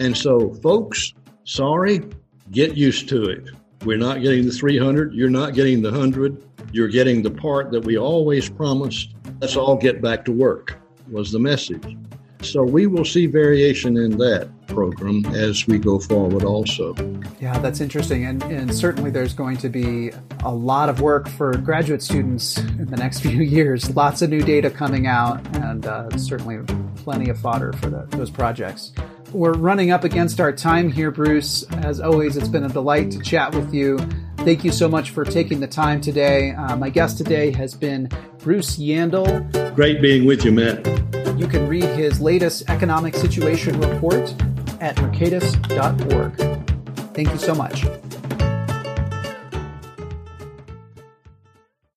And 0.01 0.17
so, 0.17 0.55
folks, 0.55 1.15
sorry, 1.45 2.03
get 2.51 2.77
used 2.77 3.09
to 3.11 3.23
it. 3.25 3.51
We're 3.85 3.99
not 3.99 4.23
getting 4.23 4.45
the 4.45 4.51
300. 4.51 5.15
You're 5.15 5.31
not 5.31 5.55
getting 5.55 5.83
the 5.83 5.91
100. 5.93 6.45
You're 6.73 6.89
getting 6.89 7.23
the 7.23 7.31
part 7.31 7.71
that 7.71 7.85
we 7.85 7.97
always 7.97 8.51
promised. 8.51 9.15
Let's 9.41 9.57
all 9.57 9.77
get 9.77 10.03
back 10.03 10.25
to 10.25 10.33
work, 10.33 10.81
was 11.09 11.31
the 11.31 11.39
message. 11.39 11.97
So 12.43 12.63
we 12.63 12.87
will 12.87 13.05
see 13.05 13.27
variation 13.27 13.97
in 13.97 14.19
that 14.19 14.51
program 14.67 15.25
as 15.27 15.67
we 15.67 15.79
go 15.79 15.99
forward 15.99 16.45
also. 16.45 16.95
Yeah, 17.41 17.59
that's 17.59 17.81
interesting. 17.81 18.25
And, 18.25 18.43
and 18.45 18.75
certainly 18.75 19.11
there's 19.11 19.35
going 19.35 19.59
to 19.59 19.69
be 19.69 20.11
a 20.43 20.53
lot 20.53 20.89
of 20.89 21.01
work 21.01 21.29
for 21.29 21.57
graduate 21.57 22.03
students 22.03 22.59
in 22.59 22.87
the 22.87 22.97
next 22.97 23.21
few 23.23 23.43
years. 23.43 23.95
Lots 23.95 24.23
of 24.23 24.31
new 24.31 24.43
data 24.43 24.71
coming 24.71 25.07
out, 25.07 25.41
and 25.57 25.87
uh, 25.87 26.17
certainly 26.17 26.59
plenty 26.97 27.31
of 27.31 27.39
fodder 27.39 27.73
for 27.75 27.91
the, 27.91 28.07
those 28.17 28.31
projects. 28.31 28.93
We're 29.33 29.55
running 29.55 29.91
up 29.91 30.05
against 30.05 30.41
our 30.41 30.53
time 30.53 30.91
here, 30.91 31.11
Bruce. 31.11 31.63
As 31.73 32.01
always, 32.01 32.37
it's 32.37 32.49
been 32.49 32.65
a 32.65 32.69
delight 32.69 33.11
to 33.13 33.21
chat 33.21 33.55
with 33.55 33.73
you. 33.73 33.99
Thank 34.39 34.65
you 34.65 34.73
so 34.73 34.89
much 34.89 35.11
for 35.11 35.25
taking 35.25 35.61
the 35.61 35.69
time 35.69 36.01
today. 36.01 36.51
Uh, 36.51 36.77
my 36.77 36.91
guest 36.91 37.17
today 37.17 37.51
has 37.53 37.75
been 37.75 38.11
Bruce 38.39 38.77
Yandle. 38.77 39.75
Great 39.75 40.03
being 40.03 40.27
with 40.27 40.45
you, 40.45 40.53
Matt. 40.53 41.22
You 41.43 41.49
can 41.49 41.67
read 41.67 41.83
his 41.83 42.21
latest 42.21 42.71
economic 42.71 43.17
situation 43.17 43.81
report 43.81 44.33
at 44.81 44.95
mercatus.org. 44.95 46.37
Thank 47.15 47.33
you 47.33 47.37
so 47.37 47.53
much. 47.53 47.85